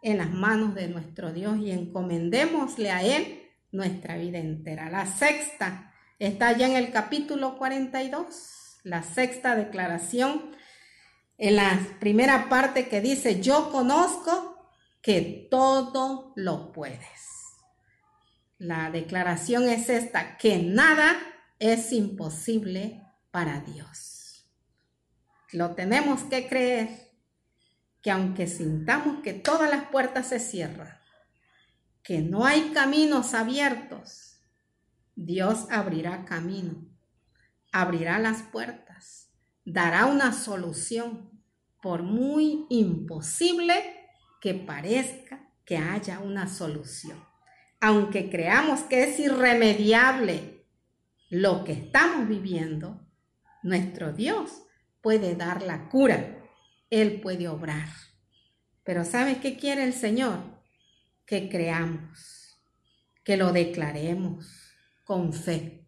en 0.02 0.18
las 0.18 0.32
manos 0.32 0.74
de 0.76 0.88
nuestro 0.88 1.32
Dios 1.32 1.58
y 1.60 1.72
encomendémosle 1.72 2.92
a 2.92 3.04
Él 3.04 3.50
nuestra 3.72 4.18
vida 4.18 4.40
entera. 4.40 4.90
La 4.90 5.06
sexta 5.06 5.94
está 6.20 6.58
ya 6.58 6.68
en 6.68 6.76
el 6.76 6.92
capítulo 6.92 7.58
42, 7.58 8.80
la 8.84 9.04
sexta 9.04 9.56
declaración, 9.56 10.56
en 11.38 11.56
la 11.56 11.80
primera 12.00 12.50
parte 12.50 12.88
que 12.88 13.02
dice, 13.02 13.42
yo 13.42 13.72
conozco 13.72 14.70
que 15.02 15.48
todo 15.50 16.34
lo 16.36 16.72
puedes. 16.72 17.32
La 18.58 18.92
declaración 18.92 19.68
es 19.68 19.90
esta, 19.90 20.38
que 20.38 20.60
nada 20.60 21.18
es 21.58 21.92
imposible 21.92 23.02
para 23.32 23.62
Dios. 23.62 24.48
Lo 25.52 25.74
tenemos 25.74 26.22
que 26.24 26.48
creer 26.48 27.11
que 28.02 28.12
aunque 28.12 28.48
sintamos 28.48 29.22
que 29.22 29.34
todas 29.34 29.70
las 29.70 29.86
puertas 29.86 30.28
se 30.28 30.40
cierran, 30.40 30.98
que 32.04 32.22
no 32.22 32.46
hay 32.46 32.72
caminos 32.72 33.34
abiertos, 33.34 34.40
Dios 35.16 35.68
abrirá 35.70 36.26
camino, 36.26 36.86
abrirá 37.72 38.18
las 38.20 38.42
puertas, 38.42 39.32
dará 39.66 40.08
una 40.08 40.34
solución, 40.34 41.30
por 41.82 42.04
muy 42.04 42.68
imposible 42.70 43.74
que 44.40 44.54
parezca 44.54 45.50
que 45.66 45.78
haya 45.78 46.20
una 46.20 46.48
solución. 46.48 47.24
Aunque 47.80 48.30
creamos 48.30 48.82
que 48.82 49.04
es 49.04 49.20
irremediable 49.20 50.68
lo 51.30 51.64
que 51.64 51.72
estamos 51.74 52.28
viviendo, 52.28 53.08
nuestro 53.64 54.14
Dios 54.14 54.64
puede 55.02 55.36
dar 55.36 55.64
la 55.64 55.90
cura. 55.90 56.41
Él 56.92 57.20
puede 57.22 57.48
obrar. 57.48 57.90
Pero 58.84 59.04
¿sabes 59.04 59.40
qué 59.40 59.58
quiere 59.58 59.84
el 59.84 59.94
Señor? 59.94 60.40
Que 61.26 61.50
creamos, 61.50 62.60
que 63.24 63.38
lo 63.38 63.52
declaremos 63.52 64.46
con 65.04 65.34
fe. 65.34 65.88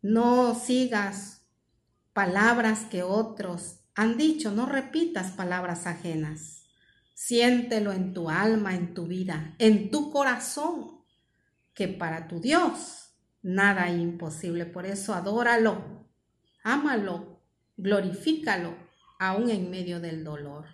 No 0.00 0.56
sigas 0.56 1.42
palabras 2.12 2.86
que 2.90 3.02
otros 3.04 3.80
han 3.94 4.16
dicho, 4.16 4.50
no 4.50 4.66
repitas 4.66 5.32
palabras 5.32 5.86
ajenas. 5.86 6.64
Siéntelo 7.14 7.92
en 7.92 8.14
tu 8.14 8.30
alma, 8.30 8.74
en 8.74 8.94
tu 8.94 9.06
vida, 9.06 9.54
en 9.58 9.90
tu 9.90 10.10
corazón, 10.10 11.04
que 11.74 11.86
para 11.88 12.26
tu 12.26 12.40
Dios 12.40 13.12
nada 13.42 13.90
imposible. 13.90 14.66
Por 14.66 14.86
eso 14.86 15.14
adóralo, 15.14 16.08
ámalo, 16.64 17.42
glorifícalo, 17.76 18.74
aún 19.28 19.50
en 19.50 19.70
medio 19.70 20.00
del 20.00 20.24
dolor. 20.24 20.66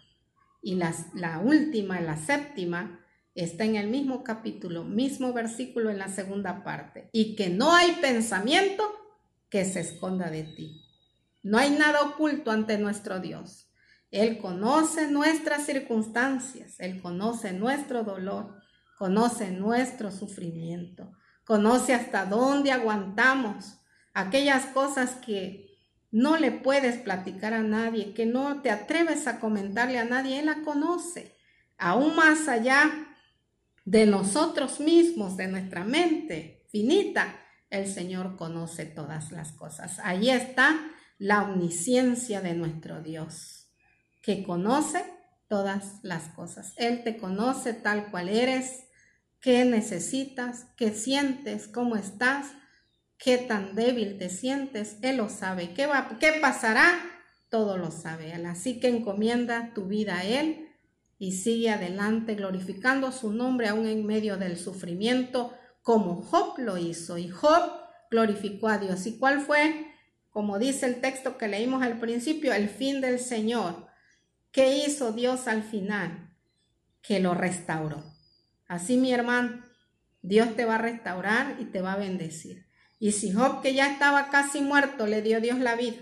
Y 0.62 0.74
la 0.74 1.40
última, 1.42 2.00
la 2.00 2.16
séptima, 2.16 3.00
está 3.34 3.64
en 3.64 3.76
el 3.76 3.88
mismo 3.88 4.24
capítulo, 4.24 4.84
mismo 4.84 5.32
versículo 5.32 5.90
en 5.90 5.98
la 5.98 6.08
segunda 6.08 6.64
parte. 6.64 7.08
Y 7.12 7.36
que 7.36 7.48
no 7.48 7.72
hay 7.74 7.92
pensamiento 8.00 8.84
que 9.48 9.64
se 9.64 9.80
esconda 9.80 10.30
de 10.30 10.42
ti. 10.42 10.82
No 11.42 11.58
hay 11.58 11.70
nada 11.70 12.02
oculto 12.02 12.50
ante 12.50 12.78
nuestro 12.78 13.20
Dios. 13.20 13.70
Él 14.10 14.38
conoce 14.38 15.10
nuestras 15.10 15.66
circunstancias, 15.66 16.80
Él 16.80 17.00
conoce 17.00 17.52
nuestro 17.52 18.04
dolor, 18.04 18.56
conoce 18.96 19.50
nuestro 19.50 20.10
sufrimiento 20.10 21.12
conoce 21.48 21.94
hasta 21.94 22.26
dónde 22.26 22.70
aguantamos 22.70 23.78
aquellas 24.12 24.66
cosas 24.66 25.12
que 25.24 25.67
no 26.10 26.36
le 26.36 26.50
puedes 26.50 26.96
platicar 26.96 27.54
a 27.54 27.62
nadie, 27.62 28.14
que 28.14 28.26
no 28.26 28.62
te 28.62 28.70
atreves 28.70 29.26
a 29.26 29.40
comentarle 29.40 29.98
a 29.98 30.04
nadie, 30.04 30.38
Él 30.38 30.46
la 30.46 30.62
conoce, 30.62 31.34
aún 31.76 32.16
más 32.16 32.48
allá 32.48 33.08
de 33.84 34.06
nosotros 34.06 34.80
mismos, 34.80 35.36
de 35.36 35.48
nuestra 35.48 35.84
mente 35.84 36.66
finita, 36.70 37.34
el 37.70 37.86
Señor 37.86 38.36
conoce 38.36 38.86
todas 38.86 39.32
las 39.32 39.52
cosas. 39.52 39.98
Ahí 40.02 40.30
está 40.30 40.78
la 41.18 41.42
omnisciencia 41.42 42.40
de 42.40 42.54
nuestro 42.54 43.02
Dios, 43.02 43.70
que 44.22 44.44
conoce 44.44 45.04
todas 45.48 46.00
las 46.02 46.24
cosas. 46.34 46.72
Él 46.76 47.02
te 47.02 47.16
conoce 47.16 47.72
tal 47.72 48.10
cual 48.10 48.28
eres, 48.28 48.84
qué 49.40 49.64
necesitas, 49.64 50.66
qué 50.76 50.92
sientes, 50.92 51.68
cómo 51.68 51.96
estás, 51.96 52.46
qué 53.18 53.38
tan 53.38 53.74
débil 53.74 54.16
te 54.16 54.30
sientes. 54.30 54.98
Él 55.02 55.18
lo 55.18 55.28
sabe. 55.28 55.74
¿Qué, 55.74 55.86
va, 55.86 56.16
qué 56.18 56.34
pasará? 56.40 56.98
Todo 57.50 57.76
lo 57.76 57.90
sabe 57.90 58.32
Él. 58.32 58.46
Así 58.46 58.80
que 58.80 58.88
encomienda 58.88 59.72
tu 59.74 59.86
vida 59.86 60.18
a 60.18 60.24
Él 60.24 60.68
y 61.18 61.32
sigue 61.32 61.70
adelante 61.70 62.34
glorificando 62.34 63.10
su 63.10 63.32
nombre 63.32 63.68
aún 63.68 63.86
en 63.86 64.06
medio 64.06 64.36
del 64.36 64.56
sufrimiento, 64.56 65.52
como 65.82 66.22
Job 66.22 66.58
lo 66.58 66.78
hizo. 66.78 67.18
Y 67.18 67.28
Job 67.28 67.72
glorificó 68.10 68.68
a 68.68 68.78
Dios. 68.78 69.06
¿Y 69.06 69.18
cuál 69.18 69.40
fue? 69.40 69.86
Como 70.30 70.58
dice 70.58 70.86
el 70.86 71.00
texto 71.00 71.36
que 71.36 71.48
leímos 71.48 71.82
al 71.82 71.98
principio, 71.98 72.52
el 72.52 72.68
fin 72.68 73.00
del 73.00 73.18
Señor. 73.18 73.88
¿Qué 74.52 74.76
hizo 74.76 75.12
Dios 75.12 75.48
al 75.48 75.62
final? 75.62 76.34
Que 77.02 77.18
lo 77.18 77.34
restauró. 77.34 78.04
Así 78.66 78.96
mi 78.96 79.12
hermano, 79.12 79.64
Dios 80.22 80.54
te 80.54 80.64
va 80.64 80.76
a 80.76 80.82
restaurar 80.82 81.56
y 81.58 81.64
te 81.64 81.80
va 81.80 81.94
a 81.94 81.98
bendecir. 81.98 82.67
Y 82.98 83.12
si 83.12 83.32
Job, 83.32 83.62
que 83.62 83.74
ya 83.74 83.92
estaba 83.92 84.30
casi 84.30 84.60
muerto, 84.60 85.06
le 85.06 85.22
dio 85.22 85.40
Dios 85.40 85.58
la 85.58 85.76
vida, 85.76 85.98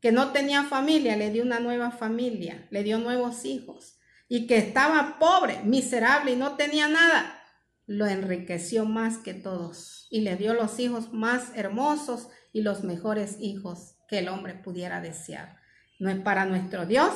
que 0.00 0.12
no 0.12 0.32
tenía 0.32 0.64
familia, 0.64 1.16
le 1.16 1.30
dio 1.30 1.42
una 1.42 1.60
nueva 1.60 1.90
familia, 1.90 2.66
le 2.70 2.82
dio 2.82 2.98
nuevos 2.98 3.44
hijos, 3.44 3.98
y 4.28 4.46
que 4.46 4.56
estaba 4.56 5.18
pobre, 5.18 5.60
miserable 5.64 6.32
y 6.32 6.36
no 6.36 6.56
tenía 6.56 6.88
nada, 6.88 7.42
lo 7.86 8.06
enriqueció 8.06 8.84
más 8.84 9.18
que 9.18 9.34
todos 9.34 10.06
y 10.10 10.20
le 10.20 10.36
dio 10.36 10.52
los 10.52 10.78
hijos 10.78 11.12
más 11.12 11.52
hermosos 11.54 12.28
y 12.52 12.60
los 12.60 12.84
mejores 12.84 13.36
hijos 13.40 13.96
que 14.08 14.18
el 14.18 14.28
hombre 14.28 14.54
pudiera 14.54 15.00
desear. 15.00 15.56
No 15.98 16.10
es 16.10 16.18
para 16.18 16.44
nuestro 16.44 16.86
Dios, 16.86 17.12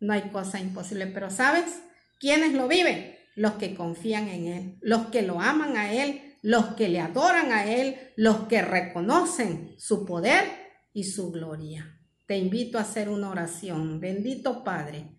no 0.00 0.12
hay 0.12 0.30
cosa 0.30 0.60
imposible, 0.60 1.06
pero 1.06 1.30
¿sabes 1.30 1.80
quiénes 2.18 2.54
lo 2.54 2.66
viven? 2.66 3.16
los 3.36 3.52
que 3.52 3.74
confían 3.74 4.28
en 4.28 4.46
Él, 4.46 4.78
los 4.80 5.08
que 5.08 5.22
lo 5.22 5.40
aman 5.40 5.76
a 5.76 5.92
Él, 5.92 6.25
los 6.46 6.76
que 6.76 6.88
le 6.88 7.00
adoran 7.00 7.50
a 7.50 7.64
Él, 7.64 7.98
los 8.14 8.46
que 8.46 8.62
reconocen 8.62 9.74
su 9.78 10.06
poder 10.06 10.44
y 10.92 11.02
su 11.02 11.32
gloria. 11.32 11.98
Te 12.24 12.38
invito 12.38 12.78
a 12.78 12.82
hacer 12.82 13.08
una 13.08 13.30
oración. 13.30 13.98
Bendito 13.98 14.62
Padre, 14.62 15.10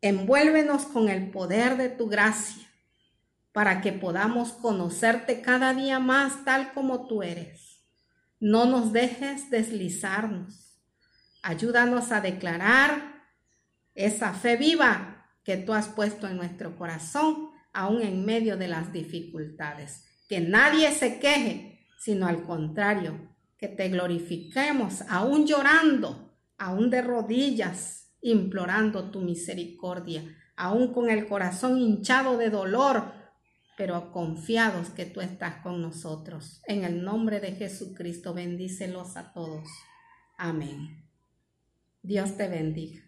envuélvenos 0.00 0.86
con 0.86 1.08
el 1.08 1.30
poder 1.30 1.76
de 1.76 1.90
tu 1.90 2.08
gracia 2.08 2.66
para 3.52 3.80
que 3.82 3.92
podamos 3.92 4.50
conocerte 4.54 5.40
cada 5.40 5.72
día 5.72 6.00
más 6.00 6.44
tal 6.44 6.72
como 6.72 7.06
tú 7.06 7.22
eres. 7.22 7.84
No 8.40 8.64
nos 8.64 8.92
dejes 8.92 9.48
deslizarnos. 9.48 10.82
Ayúdanos 11.40 12.10
a 12.10 12.20
declarar 12.20 13.22
esa 13.94 14.34
fe 14.34 14.56
viva 14.56 15.30
que 15.44 15.56
tú 15.56 15.72
has 15.72 15.86
puesto 15.86 16.26
en 16.26 16.36
nuestro 16.36 16.76
corazón, 16.76 17.53
aún 17.74 18.00
en 18.00 18.24
medio 18.24 18.56
de 18.56 18.68
las 18.68 18.92
dificultades. 18.92 20.04
Que 20.28 20.40
nadie 20.40 20.90
se 20.92 21.18
queje, 21.18 21.86
sino 21.98 22.26
al 22.26 22.44
contrario, 22.44 23.34
que 23.58 23.68
te 23.68 23.88
glorifiquemos, 23.88 25.02
aún 25.08 25.46
llorando, 25.46 26.34
aún 26.56 26.88
de 26.88 27.02
rodillas, 27.02 28.14
implorando 28.22 29.10
tu 29.10 29.20
misericordia, 29.20 30.24
aún 30.56 30.94
con 30.94 31.10
el 31.10 31.26
corazón 31.26 31.78
hinchado 31.78 32.38
de 32.38 32.48
dolor, 32.48 33.12
pero 33.76 34.12
confiados 34.12 34.90
que 34.90 35.04
tú 35.04 35.20
estás 35.20 35.56
con 35.62 35.82
nosotros. 35.82 36.62
En 36.66 36.84
el 36.84 37.04
nombre 37.04 37.40
de 37.40 37.52
Jesucristo, 37.52 38.32
bendícelos 38.32 39.16
a 39.16 39.32
todos. 39.32 39.68
Amén. 40.38 41.04
Dios 42.02 42.36
te 42.36 42.48
bendiga. 42.48 43.02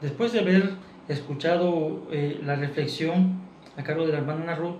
Después 0.00 0.32
de 0.32 0.40
haber 0.40 0.76
escuchado 1.08 2.02
eh, 2.10 2.40
la 2.44 2.56
reflexión 2.56 3.40
a 3.76 3.82
cargo 3.82 4.06
de 4.06 4.12
la 4.12 4.18
hermana 4.18 4.42
Ana 4.42 4.54
Ruth, 4.56 4.76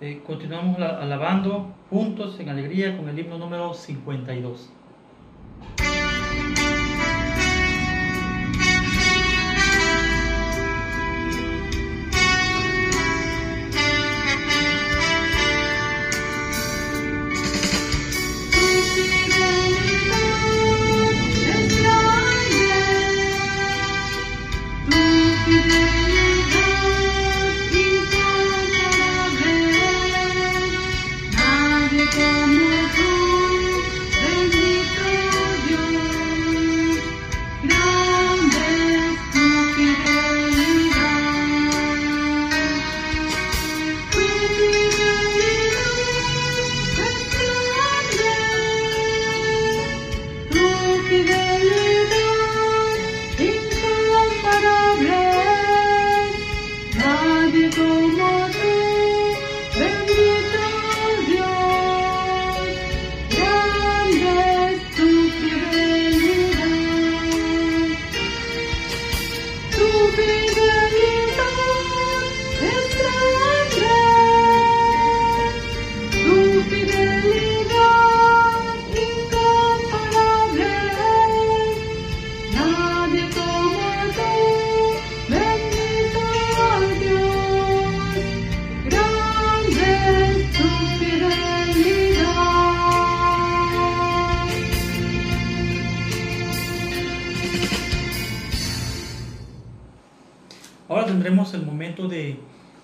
eh, 0.00 0.20
continuamos 0.26 0.78
alabando 0.80 1.74
juntos 1.90 2.38
en 2.40 2.48
alegría 2.48 2.96
con 2.96 3.08
el 3.08 3.18
himno 3.18 3.38
número 3.38 3.72
52. 3.72 4.70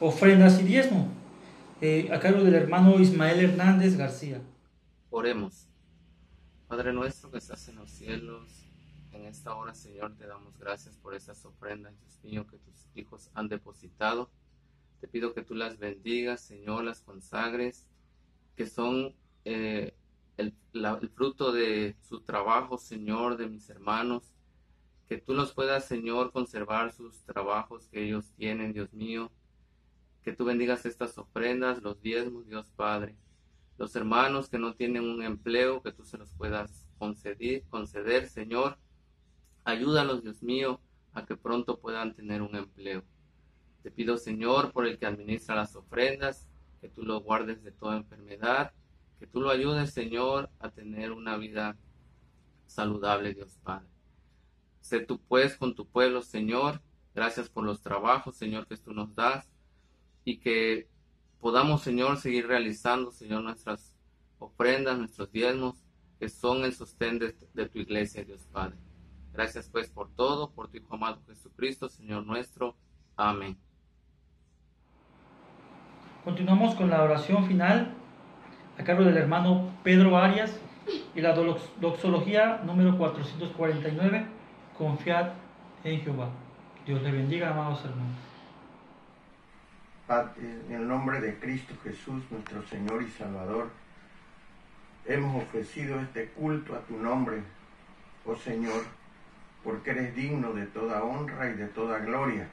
Ofrendas 0.01 0.61
y 0.61 0.65
diezmo, 0.65 1.09
eh, 1.81 2.09
a 2.13 2.21
cargo 2.21 2.43
del 2.43 2.55
hermano 2.55 2.99
Ismael 2.99 3.41
Hernández 3.41 3.97
García. 3.97 4.41
Oremos. 5.11 5.69
Padre 6.67 6.93
nuestro 6.93 7.31
que 7.31 7.39
estás 7.39 7.69
en 7.69 7.77
los 7.77 7.91
cielos, 7.91 8.69
en 9.13 9.25
esta 9.25 9.55
hora, 9.55 9.75
Señor, 9.75 10.15
te 10.17 10.27
damos 10.27 10.59
gracias 10.59 10.97
por 10.97 11.15
estas 11.15 11.45
ofrendas, 11.45 11.95
Dios 12.01 12.21
mío, 12.23 12.47
que 12.47 12.59
tus 12.59 12.87
hijos 12.95 13.31
han 13.35 13.49
depositado. 13.49 14.31
Te 15.01 15.09
pido 15.09 15.33
que 15.35 15.43
tú 15.43 15.55
las 15.55 15.79
bendigas, 15.79 16.41
Señor, 16.41 16.85
las 16.85 17.01
consagres, 17.01 17.87
que 18.57 18.67
son 18.67 19.15
eh, 19.45 19.95
el, 20.37 20.55
el 20.75 21.09
fruto 21.09 21.53
de 21.53 21.97
su 22.01 22.21
trabajo, 22.21 22.77
Señor, 22.77 23.37
de 23.37 23.49
mis 23.49 23.71
hermanos. 23.71 24.35
Que 25.09 25.19
tú 25.19 25.35
los 25.35 25.53
puedas, 25.53 25.87
Señor, 25.87 26.33
conservar 26.33 26.93
sus 26.93 27.23
trabajos 27.25 27.89
que 27.89 28.05
ellos 28.05 28.33
tienen, 28.37 28.73
Dios 28.73 28.93
mío 28.93 29.31
que 30.29 30.37
tú 30.37 30.45
bendigas 30.45 30.85
estas 30.85 31.17
ofrendas, 31.17 31.81
los 31.81 32.03
diezmos, 32.03 32.47
Dios 32.47 32.67
Padre. 32.77 33.17
Los 33.79 33.97
hermanos 33.97 34.51
que 34.51 34.59
no 34.59 34.75
tienen 34.75 35.05
un 35.05 35.23
empleo, 35.23 35.81
que 35.83 35.91
tú 35.91 36.05
se 36.05 36.19
los 36.19 36.33
puedas 36.35 36.87
conceder, 36.99 37.63
conceder, 37.71 38.29
Señor. 38.29 38.77
Ayúdalos, 39.65 40.23
Dios 40.23 40.43
mío, 40.43 40.83
a 41.15 41.25
que 41.25 41.35
pronto 41.35 41.79
puedan 41.79 42.13
tener 42.13 42.43
un 42.43 42.55
empleo. 42.57 43.05
Te 43.83 43.91
pido, 43.91 44.19
Señor, 44.19 44.71
por 44.73 44.87
el 44.87 44.99
que 44.99 45.07
administra 45.07 45.55
las 45.55 45.75
ofrendas, 45.77 46.47
que 46.83 46.91
tú 46.91 47.05
lo 47.05 47.23
guardes 47.23 47.63
de 47.63 47.73
toda 47.73 47.97
enfermedad, 47.97 48.73
que 49.19 49.27
tú 49.27 49.41
lo 49.41 49.49
ayudes, 49.49 49.95
Señor, 49.95 50.51
a 50.59 50.69
tener 50.71 51.13
una 51.13 51.39
vida 51.39 51.79
saludable, 52.67 53.33
Dios 53.33 53.59
Padre. 53.63 53.98
Sé 54.81 55.01
tú 55.01 55.21
pues 55.29 55.57
con 55.57 55.75
tu 55.75 55.87
pueblo, 55.87 56.23
Señor. 56.23 56.81
Gracias 57.15 57.49
por 57.49 57.65
los 57.65 57.83
trabajos, 57.83 58.37
Señor, 58.37 58.67
que 58.67 58.77
tú 58.77 58.93
nos 58.93 59.15
das 59.15 59.49
y 60.25 60.39
que 60.39 60.89
podamos, 61.41 61.83
Señor, 61.83 62.17
seguir 62.19 62.47
realizando, 62.47 63.11
Señor, 63.11 63.43
nuestras 63.43 63.95
ofrendas, 64.39 64.99
nuestros 64.99 65.31
diezmos, 65.33 65.85
que 66.19 66.29
son 66.29 66.65
el 66.65 66.73
sostén 66.73 67.19
de, 67.19 67.33
tu 67.67 67.79
iglesia, 67.79 68.25
Dios 68.25 68.47
Padre. 68.53 68.77
Gracias 69.33 69.69
pues 69.69 69.89
por 69.89 70.11
todo, 70.15 70.51
por 70.51 70.69
tu 70.69 70.79
Hijo 70.79 70.95
amado 70.95 71.21
Jesucristo, 71.27 71.89
Señor 71.89 72.27
nuestro. 72.27 72.77
Amén. 73.17 73.57
Continuamos 76.25 76.75
con 76.75 76.91
la 76.91 77.03
oración 77.03 77.47
final 77.47 77.95
a 78.77 78.85
cargo 78.85 79.05
del 79.05 79.17
hermano 79.17 79.73
Pedro 79.83 80.17
Arias 80.17 80.59
y 81.15 81.21
la 81.21 81.35
doxología 81.81 82.63
número 82.65 82.99
449, 82.99 84.27
confiad 84.79 85.33
en 85.85 86.01
Jehová. 86.01 86.31
Dios 86.87 87.03
le 87.03 87.11
bendiga, 87.11 87.51
amados 87.51 87.85
hermanos 87.85 88.29
en 90.09 90.75
el 90.75 90.89
nombre 90.89 91.21
de 91.21 91.39
Cristo 91.39 91.75
Jesús, 91.85 92.23
nuestro 92.31 92.63
Señor 92.69 93.03
y 93.03 93.11
Salvador, 93.11 93.69
hemos 95.05 95.43
ofrecido 95.43 96.01
este 96.01 96.29
culto 96.29 96.75
a 96.75 96.81
tu 96.81 96.97
nombre, 96.97 97.43
oh 98.25 98.35
Señor, 98.37 98.85
porque 99.63 99.91
eres 99.91 100.15
digno 100.15 100.55
de 100.55 100.65
toda 100.67 101.03
honra 101.03 101.51
y 101.51 101.55
de 101.55 101.67
toda 101.67 101.99
gloria. 101.99 102.49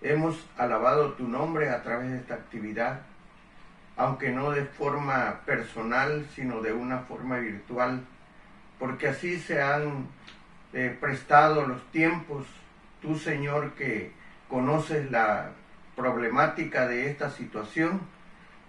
Hemos 0.00 0.42
alabado 0.56 1.12
tu 1.12 1.28
nombre 1.28 1.68
a 1.68 1.82
través 1.82 2.12
de 2.12 2.18
esta 2.18 2.34
actividad, 2.34 3.02
aunque 3.98 4.30
no 4.30 4.50
de 4.50 4.64
forma 4.64 5.40
personal, 5.44 6.26
sino 6.34 6.62
de 6.62 6.72
una 6.72 7.00
forma 7.00 7.36
virtual, 7.38 8.00
porque 8.78 9.08
así 9.08 9.38
se 9.38 9.60
han 9.60 10.06
eh, 10.72 10.96
prestado 11.00 11.66
los 11.66 11.82
tiempos, 11.90 12.46
tú 13.00 13.16
Señor 13.16 13.72
que 13.72 14.12
conoces 14.48 15.10
la 15.10 15.50
problemática 15.96 16.86
de 16.86 17.10
esta 17.10 17.30
situación, 17.30 18.00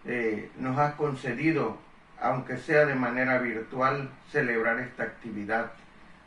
eh, 0.06 0.50
nos 0.58 0.78
has 0.78 0.96
concedido, 0.96 1.78
aunque 2.22 2.58
sea 2.58 2.86
de 2.86 2.96
manera 2.96 3.38
virtual, 3.40 4.10
celebrar 4.32 4.80
esta 4.80 5.04
actividad 5.04 5.72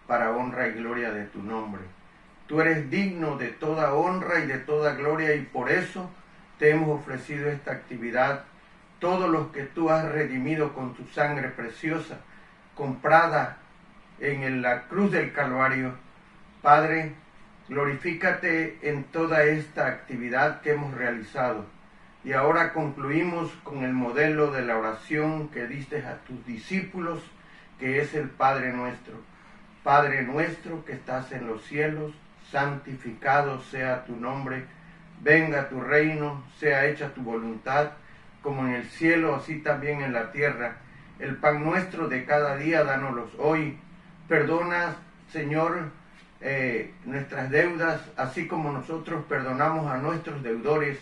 para 0.06 0.30
honra 0.30 0.68
y 0.68 0.72
gloria 0.72 1.10
de 1.12 1.24
tu 1.24 1.42
nombre. 1.42 1.82
Tú 2.46 2.60
eres 2.60 2.90
digno 2.90 3.38
de 3.38 3.48
toda 3.48 3.94
honra 3.94 4.40
y 4.40 4.46
de 4.46 4.58
toda 4.58 4.94
gloria 4.94 5.34
y 5.34 5.42
por 5.42 5.70
eso 5.70 6.10
te 6.58 6.70
hemos 6.70 7.00
ofrecido 7.00 7.48
esta 7.48 7.72
actividad, 7.72 8.44
todos 8.98 9.28
los 9.28 9.48
que 9.52 9.62
tú 9.62 9.90
has 9.90 10.04
redimido 10.04 10.74
con 10.74 10.94
tu 10.94 11.06
sangre 11.06 11.48
preciosa, 11.48 12.18
comprada 12.74 13.58
en 14.20 14.62
la 14.62 14.82
cruz 14.84 15.12
del 15.12 15.32
Calvario. 15.32 15.94
Padre, 16.62 17.14
Glorifícate 17.68 18.80
en 18.82 19.04
toda 19.04 19.44
esta 19.44 19.86
actividad 19.86 20.60
que 20.60 20.72
hemos 20.72 20.92
realizado. 20.94 21.64
Y 22.22 22.32
ahora 22.32 22.74
concluimos 22.74 23.50
con 23.62 23.84
el 23.84 23.94
modelo 23.94 24.50
de 24.50 24.62
la 24.62 24.76
oración 24.76 25.48
que 25.48 25.66
diste 25.66 26.04
a 26.04 26.18
tus 26.26 26.44
discípulos, 26.44 27.20
que 27.78 28.00
es 28.00 28.14
el 28.14 28.28
Padre 28.28 28.72
nuestro. 28.72 29.14
Padre 29.84 30.22
nuestro 30.22 30.84
que 30.84 30.92
estás 30.92 31.32
en 31.32 31.46
los 31.46 31.64
cielos, 31.64 32.12
santificado 32.50 33.62
sea 33.62 34.04
tu 34.04 34.16
nombre, 34.16 34.64
venga 35.22 35.68
tu 35.68 35.80
reino, 35.80 36.44
sea 36.58 36.84
hecha 36.86 37.14
tu 37.14 37.22
voluntad, 37.22 37.92
como 38.42 38.66
en 38.66 38.74
el 38.74 38.84
cielo, 38.84 39.36
así 39.36 39.60
también 39.60 40.02
en 40.02 40.12
la 40.12 40.30
tierra. 40.32 40.76
El 41.18 41.36
pan 41.36 41.64
nuestro 41.64 42.08
de 42.08 42.24
cada 42.24 42.56
día, 42.56 42.84
dánoslos 42.84 43.30
hoy. 43.38 43.78
Perdona, 44.32 44.96
Señor, 45.30 45.90
eh, 46.40 46.94
nuestras 47.04 47.50
deudas, 47.50 48.00
así 48.16 48.48
como 48.48 48.72
nosotros 48.72 49.26
perdonamos 49.28 49.92
a 49.92 49.98
nuestros 49.98 50.42
deudores. 50.42 50.98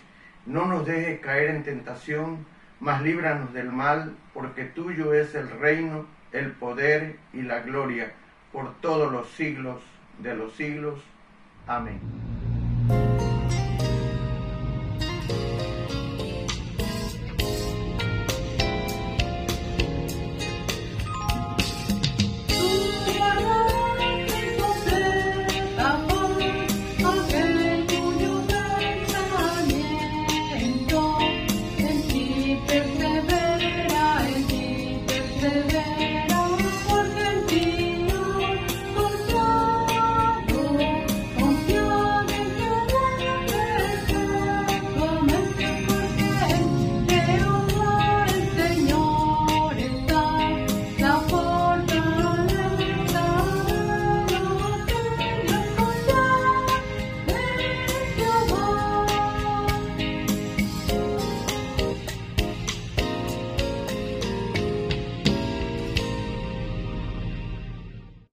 No 0.47 0.67
nos 0.67 0.85
dejes 0.85 1.21
caer 1.21 1.51
en 1.51 1.63
tentación, 1.63 2.45
mas 2.81 3.03
líbranos 3.03 3.53
del 3.53 3.71
mal, 3.71 4.17
porque 4.35 4.65
tuyo 4.65 5.15
es 5.15 5.37
el 5.37 5.49
reino, 5.49 6.07
el 6.33 6.51
poder 6.51 7.19
y 7.33 7.43
la 7.43 7.61
gloria 7.61 8.11
por 8.51 8.75
todos 8.81 9.13
los 9.13 9.29
siglos 9.29 9.81
de 10.19 10.35
los 10.35 10.53
siglos. 10.57 10.99
Amén. 11.69 12.01